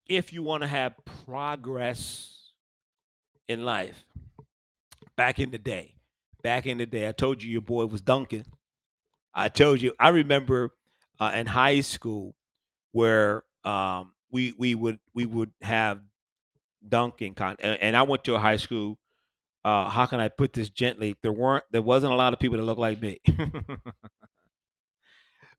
If 0.09 0.33
you 0.33 0.43
want 0.43 0.63
to 0.63 0.67
have 0.67 0.93
progress 1.25 2.51
in 3.47 3.63
life, 3.63 4.03
back 5.15 5.39
in 5.39 5.51
the 5.51 5.57
day, 5.57 5.95
back 6.41 6.65
in 6.65 6.77
the 6.77 6.85
day, 6.85 7.07
I 7.07 7.13
told 7.13 7.41
you 7.41 7.49
your 7.49 7.61
boy 7.61 7.85
was 7.85 8.01
dunking. 8.01 8.45
I 9.33 9.47
told 9.47 9.81
you, 9.81 9.93
I 9.97 10.09
remember 10.09 10.71
uh, 11.17 11.31
in 11.33 11.45
high 11.45 11.79
school 11.79 12.35
where 12.91 13.43
um, 13.63 14.13
we 14.31 14.53
we 14.57 14.75
would 14.75 14.99
we 15.13 15.25
would 15.25 15.51
have 15.61 15.99
dunking 16.87 17.33
con 17.33 17.55
and, 17.59 17.95
I 17.95 18.03
went 18.03 18.23
to 18.25 18.35
a 18.35 18.39
high 18.39 18.57
school. 18.57 18.97
Uh, 19.63 19.89
how 19.89 20.05
can 20.05 20.19
I 20.19 20.27
put 20.27 20.51
this 20.51 20.69
gently? 20.69 21.15
There 21.23 21.31
weren't 21.31 21.63
there 21.71 21.81
wasn't 21.81 22.13
a 22.13 22.15
lot 22.15 22.33
of 22.33 22.39
people 22.39 22.57
that 22.57 22.63
looked 22.63 22.79
like 22.79 23.01
me. 23.01 23.21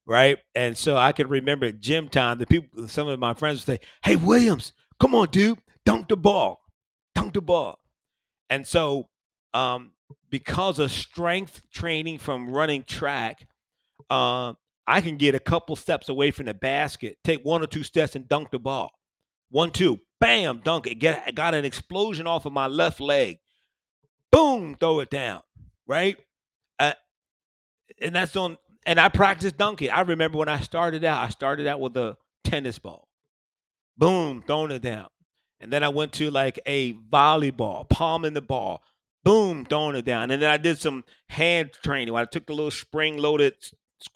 right? 0.06 0.38
And 0.54 0.76
so 0.76 0.96
I 0.96 1.12
can 1.12 1.28
remember 1.28 1.66
at 1.66 1.80
gym 1.80 2.08
time, 2.08 2.38
the 2.38 2.46
people, 2.46 2.88
some 2.88 3.08
of 3.08 3.18
my 3.18 3.34
friends 3.34 3.60
would 3.60 3.78
say, 3.78 3.86
Hey, 4.02 4.16
Williams, 4.16 4.72
come 5.00 5.14
on, 5.14 5.28
dude, 5.30 5.58
dunk 5.84 6.08
the 6.08 6.16
ball, 6.16 6.60
dunk 7.14 7.34
the 7.34 7.40
ball. 7.40 7.78
And 8.50 8.66
so, 8.66 9.08
um, 9.52 9.92
because 10.30 10.78
of 10.78 10.90
strength 10.90 11.62
training 11.72 12.18
from 12.18 12.50
running 12.50 12.84
track, 12.84 13.46
uh, 14.10 14.52
I 14.86 15.00
can 15.00 15.16
get 15.16 15.34
a 15.34 15.40
couple 15.40 15.76
steps 15.76 16.08
away 16.08 16.30
from 16.30 16.46
the 16.46 16.54
basket, 16.54 17.18
take 17.24 17.44
one 17.44 17.62
or 17.62 17.66
two 17.66 17.82
steps 17.82 18.16
and 18.16 18.28
dunk 18.28 18.50
the 18.50 18.58
ball. 18.58 18.90
One, 19.50 19.70
two, 19.70 20.00
bam, 20.20 20.60
dunk 20.64 20.86
it. 20.86 20.96
Get 20.96 21.34
got 21.34 21.54
an 21.54 21.64
explosion 21.64 22.26
off 22.26 22.44
of 22.46 22.52
my 22.52 22.66
left 22.66 23.00
leg. 23.00 23.38
Boom, 24.30 24.76
throw 24.78 25.00
it 25.00 25.10
down. 25.10 25.42
Right? 25.86 26.16
Uh, 26.78 26.92
and 28.00 28.14
that's 28.14 28.34
on 28.36 28.58
and 28.86 29.00
I 29.00 29.08
practiced 29.08 29.56
dunking. 29.56 29.90
I 29.90 30.02
remember 30.02 30.38
when 30.38 30.48
I 30.48 30.60
started 30.60 31.04
out, 31.04 31.22
I 31.22 31.28
started 31.30 31.66
out 31.66 31.80
with 31.80 31.96
a 31.96 32.16
tennis 32.42 32.78
ball. 32.78 33.08
Boom, 33.96 34.42
throwing 34.46 34.72
it 34.72 34.82
down. 34.82 35.06
And 35.60 35.72
then 35.72 35.82
I 35.82 35.88
went 35.88 36.12
to 36.14 36.30
like 36.30 36.60
a 36.66 36.94
volleyball, 36.94 37.88
palming 37.88 38.34
the 38.34 38.42
ball. 38.42 38.82
Boom, 39.22 39.64
throwing 39.64 39.96
it 39.96 40.04
down. 40.04 40.30
And 40.30 40.42
then 40.42 40.50
I 40.50 40.58
did 40.58 40.78
some 40.78 41.04
hand 41.30 41.70
training. 41.82 42.14
I 42.14 42.26
took 42.26 42.46
the 42.46 42.52
little 42.52 42.70
spring 42.70 43.16
loaded 43.16 43.54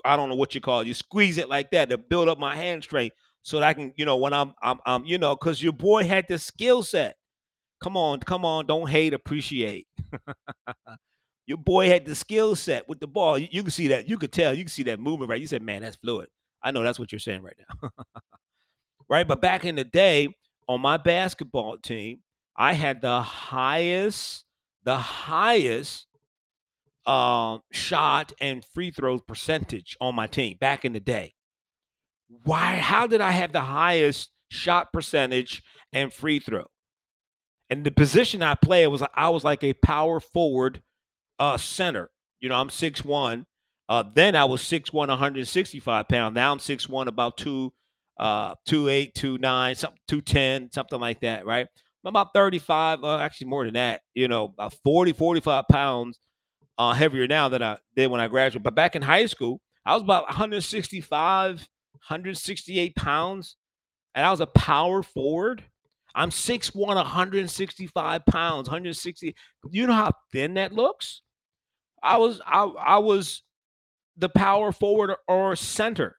I 0.04 0.16
don't 0.16 0.28
know 0.28 0.34
what 0.34 0.54
you 0.54 0.60
call 0.60 0.80
it. 0.80 0.86
You 0.86 0.94
squeeze 0.94 1.38
it 1.38 1.48
like 1.48 1.70
that 1.70 1.90
to 1.90 1.98
build 1.98 2.28
up 2.28 2.38
my 2.38 2.54
hand 2.54 2.82
strength 2.82 3.16
so 3.42 3.60
that 3.60 3.66
I 3.66 3.74
can, 3.74 3.92
you 3.96 4.04
know, 4.04 4.16
when 4.16 4.32
I'm, 4.32 4.54
I'm, 4.62 4.78
I'm 4.84 5.04
you 5.04 5.18
know, 5.18 5.34
because 5.34 5.62
your 5.62 5.72
boy 5.72 6.04
had 6.04 6.26
the 6.28 6.38
skill 6.38 6.82
set. 6.82 7.16
Come 7.82 7.96
on, 7.96 8.20
come 8.20 8.44
on, 8.44 8.66
don't 8.66 8.88
hate, 8.88 9.14
appreciate. 9.14 9.86
your 11.46 11.58
boy 11.58 11.88
had 11.88 12.04
the 12.04 12.14
skill 12.14 12.56
set 12.56 12.88
with 12.88 12.98
the 12.98 13.06
ball. 13.06 13.38
You, 13.38 13.48
you, 13.50 13.62
can 13.62 13.70
see 13.70 13.88
that. 13.88 14.08
You 14.08 14.18
could 14.18 14.32
tell. 14.32 14.52
You 14.52 14.64
can 14.64 14.70
see 14.70 14.82
that 14.84 14.98
movement, 14.98 15.30
right? 15.30 15.40
You 15.40 15.46
said, 15.46 15.62
man, 15.62 15.82
that's 15.82 15.96
fluid. 15.96 16.28
I 16.62 16.72
know 16.72 16.82
that's 16.82 16.98
what 16.98 17.12
you're 17.12 17.20
saying 17.20 17.42
right 17.42 17.56
now. 17.82 17.90
right. 19.08 19.26
But 19.26 19.40
back 19.40 19.64
in 19.64 19.76
the 19.76 19.84
day 19.84 20.28
on 20.68 20.80
my 20.80 20.96
basketball 20.96 21.78
team, 21.78 22.18
I 22.56 22.72
had 22.72 23.00
the 23.00 23.22
highest, 23.22 24.44
the 24.82 24.98
highest 24.98 26.07
uh, 27.08 27.58
shot 27.72 28.32
and 28.38 28.62
free 28.74 28.90
throw 28.90 29.18
percentage 29.18 29.96
on 29.98 30.14
my 30.14 30.26
team 30.26 30.58
back 30.60 30.84
in 30.84 30.92
the 30.92 31.00
day. 31.00 31.32
Why? 32.44 32.76
How 32.76 33.06
did 33.06 33.22
I 33.22 33.30
have 33.30 33.52
the 33.52 33.62
highest 33.62 34.28
shot 34.50 34.92
percentage 34.92 35.62
and 35.94 36.12
free 36.12 36.38
throw? 36.38 36.66
And 37.70 37.82
the 37.82 37.90
position 37.90 38.42
I 38.42 38.54
played 38.54 38.88
was 38.88 39.02
I 39.14 39.30
was 39.30 39.42
like 39.42 39.64
a 39.64 39.72
power 39.72 40.20
forward 40.20 40.82
uh, 41.38 41.56
center. 41.56 42.10
You 42.40 42.50
know, 42.50 42.56
I'm 42.56 42.70
six 42.70 43.02
one. 43.02 43.46
Uh, 43.88 44.04
then 44.14 44.36
I 44.36 44.44
was 44.44 44.60
6'1, 44.60 44.92
165 44.92 46.08
pounds. 46.08 46.34
Now 46.34 46.52
I'm 46.52 46.58
6'1, 46.58 47.06
about 47.06 47.38
two, 47.38 47.72
uh, 48.20 48.54
2'8, 48.68 49.14
2'9, 49.14 49.76
something, 49.78 49.98
210, 50.08 50.70
something 50.72 51.00
like 51.00 51.20
that, 51.20 51.46
right? 51.46 51.66
I'm 52.04 52.10
about 52.10 52.34
35, 52.34 53.02
uh, 53.02 53.16
actually 53.16 53.46
more 53.46 53.64
than 53.64 53.72
that, 53.74 54.02
you 54.14 54.28
know, 54.28 54.44
about 54.44 54.74
40, 54.84 55.14
45 55.14 55.64
pounds 55.68 56.18
uh, 56.78 56.92
heavier 56.92 57.26
now 57.26 57.48
than 57.48 57.62
I 57.62 57.78
did 57.96 58.10
when 58.10 58.20
I 58.20 58.28
graduated. 58.28 58.62
But 58.62 58.74
back 58.74 58.96
in 58.96 59.02
high 59.02 59.26
school, 59.26 59.60
I 59.84 59.94
was 59.94 60.02
about 60.02 60.28
165, 60.28 61.56
168 61.56 62.96
pounds, 62.96 63.56
and 64.14 64.24
I 64.24 64.30
was 64.30 64.40
a 64.40 64.46
power 64.46 65.02
forward. 65.02 65.64
I'm 66.14 66.30
6'1, 66.30 66.74
165 66.74 68.26
pounds, 68.26 68.68
160. 68.68 69.34
You 69.70 69.86
know 69.86 69.92
how 69.92 70.12
thin 70.32 70.54
that 70.54 70.72
looks? 70.72 71.22
I 72.02 72.16
was 72.16 72.40
I, 72.46 72.62
I 72.62 72.98
was 72.98 73.42
the 74.16 74.28
power 74.28 74.72
forward 74.72 75.14
or 75.26 75.56
center. 75.56 76.16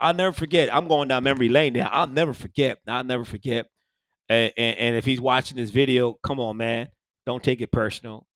I'll 0.00 0.14
never 0.14 0.32
forget. 0.32 0.74
I'm 0.74 0.88
going 0.88 1.08
down 1.08 1.22
memory 1.22 1.48
lane 1.48 1.74
now. 1.74 1.88
I'll 1.92 2.08
never 2.08 2.34
forget. 2.34 2.78
I'll 2.88 3.04
never 3.04 3.24
forget. 3.24 3.66
And, 4.28 4.52
and, 4.56 4.78
and 4.78 4.96
if 4.96 5.04
he's 5.04 5.20
watching 5.20 5.56
this 5.56 5.70
video, 5.70 6.14
come 6.24 6.40
on, 6.40 6.56
man. 6.56 6.88
Don't 7.24 7.42
take 7.42 7.60
it 7.60 7.70
personal. 7.70 8.26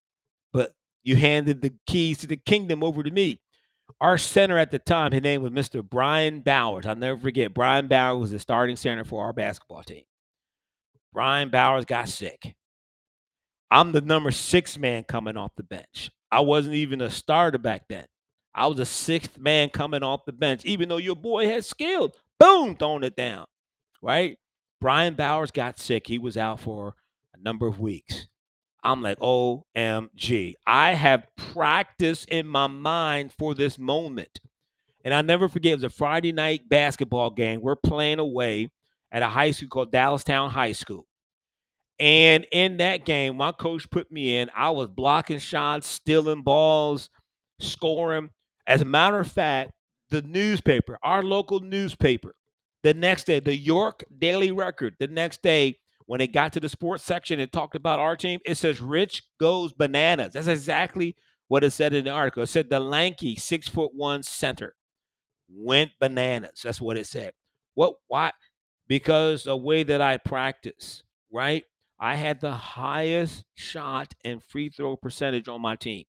You 1.07 1.15
handed 1.15 1.63
the 1.63 1.73
keys 1.87 2.19
to 2.19 2.27
the 2.27 2.37
kingdom 2.37 2.83
over 2.83 3.05
to 3.05 3.11
me. 3.13 3.39
Our 4.01 4.19
center 4.19 4.59
at 4.59 4.73
the 4.73 4.81
time, 4.81 5.13
his 5.13 5.23
name 5.23 5.41
was 5.41 5.53
Mr. 5.53 5.89
Brian 5.89 6.41
Bowers. 6.41 6.85
I'll 6.85 6.97
never 6.97 7.21
forget. 7.21 7.55
Brian 7.55 7.87
Bowers 7.87 8.23
was 8.23 8.31
the 8.33 8.41
starting 8.41 8.75
center 8.75 9.05
for 9.05 9.25
our 9.25 9.33
basketball 9.33 9.85
team. 9.85 10.03
Brian 11.13 11.49
Bowers 11.49 11.85
got 11.85 12.09
sick. 12.09 12.57
I'm 13.71 13.93
the 13.93 14.01
number 14.01 14.33
six 14.33 14.77
man 14.77 15.05
coming 15.05 15.37
off 15.37 15.53
the 15.57 15.63
bench. 15.63 16.11
I 16.33 16.41
wasn't 16.41 16.75
even 16.75 17.01
a 17.01 17.09
starter 17.09 17.59
back 17.59 17.85
then. 17.89 18.07
I 18.53 18.67
was 18.67 18.81
a 18.81 18.85
sixth 18.85 19.39
man 19.39 19.69
coming 19.69 20.03
off 20.03 20.25
the 20.25 20.33
bench, 20.33 20.65
even 20.65 20.89
though 20.89 20.97
your 20.97 21.15
boy 21.15 21.47
had 21.47 21.65
skill. 21.65 22.11
Boom, 22.41 22.75
throwing 22.75 23.05
it 23.05 23.15
down. 23.15 23.47
Right? 24.03 24.39
Brian 24.81 25.15
Bowers 25.15 25.53
got 25.53 25.79
sick. 25.79 26.09
He 26.09 26.19
was 26.19 26.37
out 26.37 26.59
for 26.59 26.97
a 27.33 27.41
number 27.41 27.69
of 27.69 27.79
weeks. 27.79 28.27
I'm 28.83 29.03
like, 29.03 29.19
OMG. 29.19 30.55
I 30.67 30.95
have 30.95 31.27
practiced 31.37 32.29
in 32.29 32.47
my 32.47 32.67
mind 32.67 33.33
for 33.39 33.55
this 33.55 33.79
moment. 33.79 34.41
And 35.05 35.15
I 35.15 35.23
never 35.23 35.49
forget, 35.49 35.73
it 35.73 35.77
was 35.77 35.85
a 35.85 35.91
Friday 35.91 36.33
night 36.33 36.69
basketball 36.69 37.31
game. 37.31 37.61
We're 37.61 37.77
playing 37.77 38.19
away 38.19 38.71
at 39.13 39.23
a 39.23 39.29
high 39.29 39.53
school 39.53 39.69
called 39.69 39.93
Dallastown 39.93 40.51
High 40.51 40.73
School. 40.73 41.07
And 41.99 42.47
in 42.53 42.77
that 42.79 43.05
game, 43.05 43.37
my 43.37 43.53
coach 43.53 43.89
put 43.91 44.11
me 44.13 44.37
in. 44.37 44.51
I 44.55 44.71
was 44.71 44.89
blocking 44.89 45.39
shots, 45.39 45.87
stealing 45.87 46.43
balls, 46.43 47.09
scoring. 47.61 48.31
As 48.67 48.83
a 48.83 48.85
matter 48.85 49.19
of 49.19 49.31
fact, 49.31 49.71
the 50.11 50.23
newspaper, 50.23 50.99
our 51.03 51.23
local 51.23 51.61
newspaper, 51.61 52.35
the 52.83 52.95
next 52.95 53.25
day, 53.25 53.41
the 53.41 53.57
York 53.57 54.05
Daily 54.19 54.53
Record, 54.53 54.95
the 54.99 55.09
next 55.09 55.43
day, 55.43 55.79
when 56.07 56.21
it 56.21 56.33
got 56.33 56.53
to 56.53 56.61
the 56.61 56.69
sports 56.69 57.05
section 57.05 57.41
and 57.41 57.53
talked 57.53 57.75
about 57.75 57.99
our 57.99 58.17
team, 58.17 58.41
it 58.47 58.57
says 58.57 58.81
Rich 58.81 59.25
goes 59.39 59.73
bananas. 59.73 60.33
That's 60.33 60.47
exactly 60.47 61.17
what 61.49 61.65
it 61.65 61.73
said 61.73 61.93
in 61.93 62.05
the 62.05 62.11
article. 62.11 62.45
It 62.45 62.49
said 62.49 62.71
the 62.71 62.81
lanky 62.81 63.37
six 63.37 63.69
foot 63.69 63.93
one 63.95 64.23
center 64.23 64.75
went 65.49 65.91
bananas. 66.01 66.61
That's 66.63 66.81
what 66.81 66.97
it 66.97 67.07
said. 67.07 67.33
What? 67.75 67.95
Why? 68.09 68.33
Because 68.89 69.45
the 69.45 69.57
way 69.57 69.83
that 69.83 70.01
I 70.01 70.17
practice, 70.17 71.03
right? 71.33 71.65
I 71.99 72.15
had 72.15 72.41
the 72.41 72.53
highest 72.53 73.45
shot 73.55 74.15
and 74.25 74.43
free 74.45 74.69
throw 74.69 74.97
percentage 74.97 75.49
on 75.49 75.61
my 75.61 75.77
team. 75.77 76.05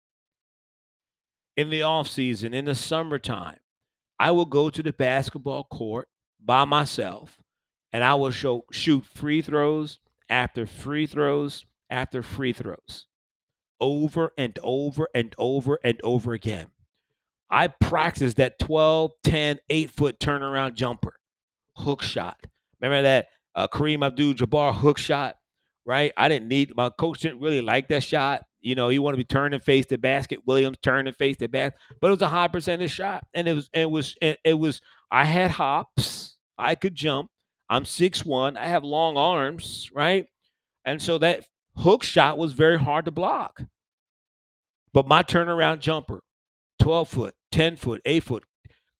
In 1.57 1.71
the 1.71 1.83
off 1.83 2.09
season, 2.09 2.53
in 2.53 2.67
the 2.67 2.75
summertime, 2.75 3.57
I 4.19 4.31
will 4.33 4.45
go 4.45 4.69
to 4.69 4.83
the 4.83 4.93
basketball 4.93 5.65
court 5.65 6.09
by 6.45 6.65
myself 6.65 7.39
and 7.97 8.05
I 8.05 8.15
will 8.15 8.31
show, 8.31 8.63
shoot 8.73 9.07
free 9.15 9.41
throws 9.41 10.01
after 10.29 10.67
free 10.67 11.07
throws 11.07 11.65
after 11.89 12.23
free 12.23 12.53
throws 12.53 13.07
over 13.81 14.33
and 14.37 14.59
over 14.63 15.09
and 15.15 15.35
over 15.39 15.79
and 15.83 15.99
over 16.05 16.35
again. 16.35 16.67
I 17.51 17.69
practiced 17.69 18.37
that 18.37 18.59
12, 18.59 19.13
10, 19.25 19.59
8 19.71 19.91
foot 19.93 20.21
turnaround 20.21 20.75
jumper, 20.75 21.15
hook 21.75 22.03
shot. 22.03 22.37
Remember 22.83 23.01
that 23.01 23.29
uh, 23.55 23.67
Kareem 23.67 24.05
Abdul 24.05 24.35
Jabbar 24.35 24.75
hook 24.75 24.99
shot, 24.99 25.37
right? 25.87 26.13
I 26.19 26.29
didn't 26.29 26.49
need 26.49 26.77
my 26.77 26.91
coach 26.91 27.21
didn't 27.21 27.41
really 27.41 27.63
like 27.63 27.89
that 27.89 28.03
shot. 28.03 28.43
You 28.61 28.75
know, 28.75 28.91
he 28.91 28.99
wanted 28.99 29.17
to 29.17 29.21
be 29.21 29.25
turning 29.25 29.61
face 29.61 29.87
the 29.87 29.97
basket. 29.97 30.41
Williams 30.45 30.77
turning 30.83 31.15
face 31.15 31.39
the 31.39 31.49
basket, 31.49 31.81
but 32.03 32.09
it 32.09 32.11
was 32.11 32.21
a 32.21 32.29
high 32.29 32.49
percentage 32.49 32.91
shot, 32.91 33.25
and 33.33 33.49
it 33.49 33.55
was 33.55 33.71
it 33.73 33.91
was 33.91 34.15
it 34.21 34.59
was. 34.59 34.83
I 35.11 35.25
had 35.25 35.51
hops. 35.51 36.37
I 36.59 36.75
could 36.75 36.95
jump. 36.95 37.31
I'm 37.69 37.85
six 37.85 38.25
one. 38.25 38.57
I 38.57 38.67
have 38.67 38.85
long 38.85 39.17
arms, 39.17 39.91
right? 39.93 40.27
And 40.85 41.01
so 41.03 41.19
that 41.19 41.45
hook 41.77 42.03
shot 42.03 42.39
was 42.39 42.53
very 42.53 42.79
hard 42.79 43.05
to 43.07 43.11
block. 43.11 43.61
But 44.93 45.09
my 45.09 45.23
turnaround 45.23 45.81
jumper, 45.81 46.21
12 46.81 47.09
foot, 47.09 47.35
10 47.53 47.77
foot, 47.77 48.01
8 48.05 48.23
foot, 48.23 48.45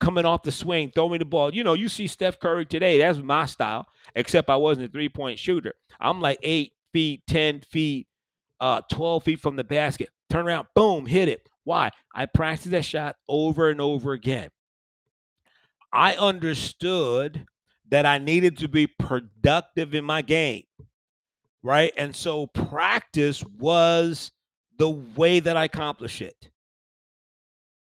coming 0.01 0.25
off 0.25 0.43
the 0.43 0.53
swing, 0.53 0.91
throwing 0.95 1.19
the 1.19 1.25
ball. 1.25 1.55
You 1.55 1.65
know, 1.65 1.75
you 1.75 1.89
see 1.89 2.07
Steph 2.07 2.39
Curry 2.39 2.67
today. 2.67 2.99
That's 2.99 3.19
my 3.19 3.47
style, 3.47 3.87
except 4.15 4.51
I 4.51 4.57
wasn't 4.57 4.89
a 4.89 4.93
three 4.93 5.09
point 5.09 5.39
shooter. 5.39 5.73
I'm 6.01 6.21
like 6.21 6.39
eight 6.43 6.73
feet, 6.93 7.23
10 7.29 7.63
feet, 7.71 8.07
uh, 8.61 8.83
12 8.91 9.25
feet 9.25 9.41
from 9.41 9.57
the 9.57 9.65
basket. 9.65 10.11
Turn 10.29 10.47
around, 10.47 10.67
boom, 10.75 11.07
hit 11.07 11.29
it. 11.29 11.49
Why? 11.65 11.91
I 12.15 12.27
practiced 12.27 12.71
that 12.73 12.85
shot 12.85 13.17
over 13.29 13.71
and 13.71 13.81
over 13.81 14.13
again. 14.13 14.51
I 15.93 16.15
understood 16.17 17.47
that 17.91 18.07
I 18.07 18.19
needed 18.19 18.59
to 18.59 18.69
be 18.69 18.87
productive 18.87 19.95
in 19.95 20.05
my 20.05 20.23
game, 20.23 20.65
right? 21.63 21.93
And 21.97 22.15
so 22.15 22.47
practice 22.49 23.45
was 23.59 24.33
the 24.79 24.91
way 24.91 25.41
that 25.41 25.57
I 25.57 25.65
accomplish 25.65 26.21
it. 26.21 26.51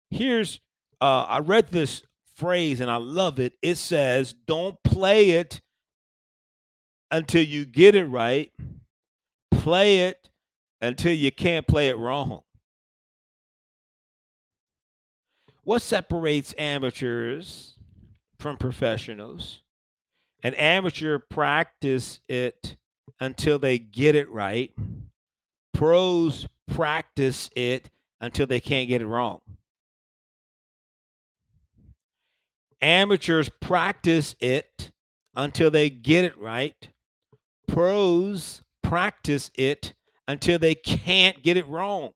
Here's 0.10 0.60
uh, 1.02 1.26
I 1.28 1.40
read 1.40 1.70
this 1.70 2.02
phrase 2.36 2.80
and 2.82 2.90
I 2.90 2.98
love 2.98 3.40
it. 3.40 3.54
It 3.62 3.76
says, 3.76 4.34
Don't 4.46 4.82
play 4.84 5.32
it 5.32 5.62
until 7.12 7.44
you 7.44 7.66
get 7.66 7.96
it 7.96 8.06
right, 8.06 8.52
play 9.52 10.00
it 10.02 10.30
until 10.82 11.14
you 11.14 11.32
can't 11.32 11.68
play 11.68 11.90
it 11.90 11.98
wrong. 11.98 12.42
What 15.64 15.82
separates 15.82 16.54
amateurs 16.58 17.76
from 18.40 18.58
professionals? 18.58 19.62
An 20.48 20.54
amateur 20.54 21.20
practice 21.20 22.22
it 22.30 22.78
until 23.20 23.60
they 23.60 23.78
get 23.78 24.16
it 24.16 24.30
right. 24.30 24.72
Pros 25.74 26.48
practice 26.72 27.50
it 27.54 27.90
until 28.22 28.48
they 28.48 28.62
can't 28.62 28.88
get 28.88 29.02
it 29.02 29.08
wrong. 29.08 29.42
Amateurs 32.82 33.50
practice 33.60 34.38
it 34.40 34.90
until 35.36 35.70
they 35.70 35.90
get 35.90 36.24
it 36.24 36.38
right. 36.38 36.88
Pros 37.68 38.62
practice 38.84 39.52
it 39.54 39.96
until 40.30 40.58
they 40.58 40.76
can't 40.76 41.44
get 41.44 41.58
it 41.58 41.68
wrong. 41.68 42.12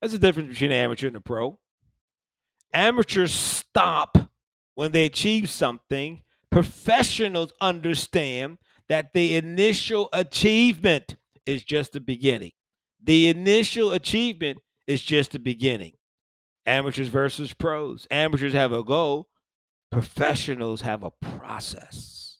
That's 0.00 0.12
the 0.12 0.20
difference 0.20 0.50
between 0.50 0.70
an 0.70 0.76
amateur 0.76 1.08
and 1.08 1.16
a 1.16 1.20
pro. 1.20 1.58
Amateurs 2.72 3.32
stop 3.32 4.16
when 4.76 4.92
they 4.92 5.06
achieve 5.06 5.50
something. 5.50 6.22
Professionals 6.50 7.52
understand 7.60 8.58
that 8.88 9.12
the 9.12 9.36
initial 9.36 10.08
achievement 10.12 11.16
is 11.46 11.62
just 11.64 11.92
the 11.92 12.00
beginning. 12.00 12.52
The 13.02 13.28
initial 13.28 13.92
achievement 13.92 14.58
is 14.86 15.02
just 15.02 15.32
the 15.32 15.38
beginning. 15.38 15.92
Amateurs 16.66 17.08
versus 17.08 17.52
pros. 17.52 18.06
Amateurs 18.10 18.52
have 18.52 18.72
a 18.72 18.82
goal, 18.82 19.28
professionals 19.90 20.82
have 20.82 21.02
a 21.02 21.10
process. 21.10 22.36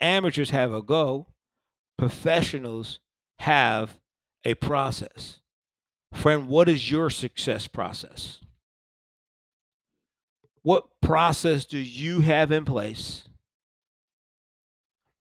Amateurs 0.00 0.50
have 0.50 0.72
a 0.72 0.82
goal, 0.82 1.28
professionals 1.98 2.98
have 3.38 3.98
a 4.44 4.54
process. 4.54 5.40
Friend, 6.14 6.48
what 6.48 6.68
is 6.68 6.90
your 6.90 7.10
success 7.10 7.68
process? 7.68 8.38
What 10.62 10.84
process 11.00 11.64
do 11.64 11.78
you 11.78 12.20
have 12.20 12.52
in 12.52 12.64
place? 12.64 13.22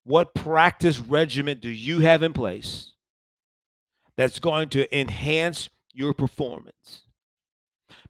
What 0.03 0.33
practice 0.33 0.99
regimen 0.99 1.59
do 1.59 1.69
you 1.69 1.99
have 1.99 2.23
in 2.23 2.33
place 2.33 2.93
that's 4.17 4.39
going 4.39 4.69
to 4.69 4.97
enhance 4.97 5.69
your 5.93 6.13
performance? 6.13 7.01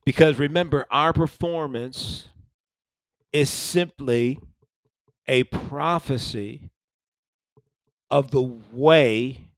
Because 0.06 0.39
remember, 0.39 0.86
our 0.89 1.13
performance 1.13 2.30
is 3.32 3.50
simply 3.50 4.39
a 5.28 5.44
prophecy 5.44 6.72
of 8.10 8.32
the 8.32 8.42
way 8.42 9.50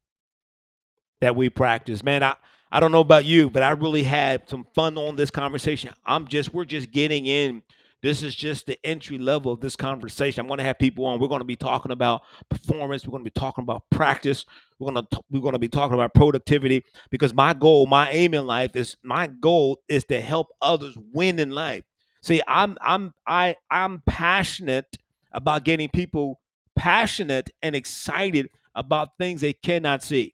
that 1.22 1.36
we 1.36 1.50
practice. 1.50 2.04
Man, 2.04 2.24
I, 2.24 2.36
I 2.72 2.80
don't 2.80 2.92
know 2.92 3.02
about 3.02 3.26
you, 3.26 3.50
but 3.50 3.64
I 3.64 3.72
really 3.72 4.04
had 4.04 4.48
some 4.50 4.66
fun 4.74 4.98
on 4.98 5.16
this 5.16 5.30
conversation. 5.30 5.94
I'm 6.06 6.28
just, 6.28 6.54
we're 6.54 6.66
just 6.66 6.92
getting 6.92 7.26
in. 7.26 7.64
This 8.02 8.24
is 8.24 8.34
just 8.34 8.66
the 8.66 8.80
entry 8.84 9.20
level 9.20 9.52
of 9.52 9.60
this 9.60 9.76
conversation. 9.76 10.42
I'm 10.42 10.48
going 10.48 10.58
to 10.58 10.64
have 10.64 10.80
people 10.80 11.06
on. 11.06 11.20
We're 11.20 11.28
going 11.28 11.42
to 11.42 11.46
be 11.46 11.56
talking 11.56 11.92
about 11.92 12.24
performance. 12.50 13.06
We're 13.06 13.12
going 13.12 13.24
to 13.24 13.30
be 13.30 13.40
talking 13.40 13.64
about 13.64 13.84
practice. 13.92 14.46
We're 14.80 14.92
going 14.92 15.06
to 15.06 15.20
we're 15.30 15.42
going 15.42 15.54
to 15.54 15.60
be 15.60 15.68
talking 15.68 15.94
about 15.94 16.14
productivity 16.16 16.84
because 17.12 17.34
my 17.34 17.54
goal, 17.54 17.86
my 17.86 18.10
aim 18.10 18.34
in 18.34 18.48
life 18.48 18.76
is 18.76 18.98
my 19.04 19.28
goal 19.28 19.82
is 19.88 20.04
to 20.06 20.20
help 20.20 20.48
others 20.62 20.98
win 21.14 21.38
in 21.38 21.52
life. 21.52 21.84
See, 22.24 22.42
I'm 22.48 22.76
I'm 22.82 23.14
I 23.28 23.56
I'm 23.70 24.02
passionate 24.08 24.98
about 25.32 25.64
getting 25.64 25.90
people 25.90 26.40
passionate 26.76 27.52
and 27.62 27.76
excited 27.76 28.50
about 28.74 29.10
things 29.20 29.42
they 29.42 29.54
cannot 29.54 30.04
see. 30.04 30.34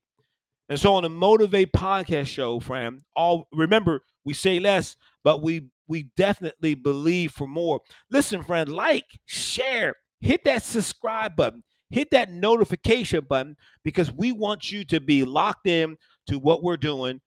And 0.70 0.80
so 0.80 0.96
on 0.96 1.04
the 1.04 1.10
Motivate 1.10 1.72
podcast 1.72 2.28
show, 2.28 2.60
friend, 2.60 3.02
all 3.16 3.48
remember 3.54 4.02
we 4.26 4.34
say 4.34 4.60
less, 4.60 4.96
but 5.24 5.42
we 5.42 5.70
we 5.88 6.10
definitely 6.18 6.76
believe 6.76 7.32
for 7.32 7.48
more. 7.48 7.80
Listen, 8.12 8.44
friend, 8.44 8.70
like, 8.70 9.06
share, 9.26 9.96
hit 10.20 10.44
that 10.44 10.64
subscribe 10.64 11.36
button, 11.38 11.64
hit 11.90 12.12
that 12.12 12.32
notification 12.32 13.26
button 13.30 13.56
because 13.84 14.12
we 14.12 14.34
want 14.34 14.70
you 14.70 14.84
to 14.86 15.00
be 15.00 15.24
locked 15.24 15.68
in 15.68 15.96
to 16.28 16.40
what 16.40 16.62
we're 16.64 16.76
doing. 16.76 17.22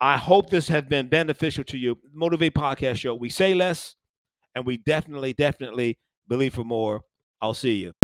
I 0.00 0.18
hope 0.18 0.50
this 0.50 0.68
has 0.68 0.82
been 0.82 1.08
beneficial 1.08 1.64
to 1.64 1.78
you. 1.78 1.96
Motivate 2.12 2.54
podcast 2.54 2.96
show. 2.96 3.14
We 3.14 3.30
say 3.30 3.54
less, 3.54 3.94
and 4.54 4.66
we 4.66 4.76
definitely, 4.78 5.32
definitely 5.32 5.96
believe 6.28 6.54
for 6.54 6.64
more. 6.64 7.00
I'll 7.40 7.54
see 7.54 7.76
you. 7.76 8.01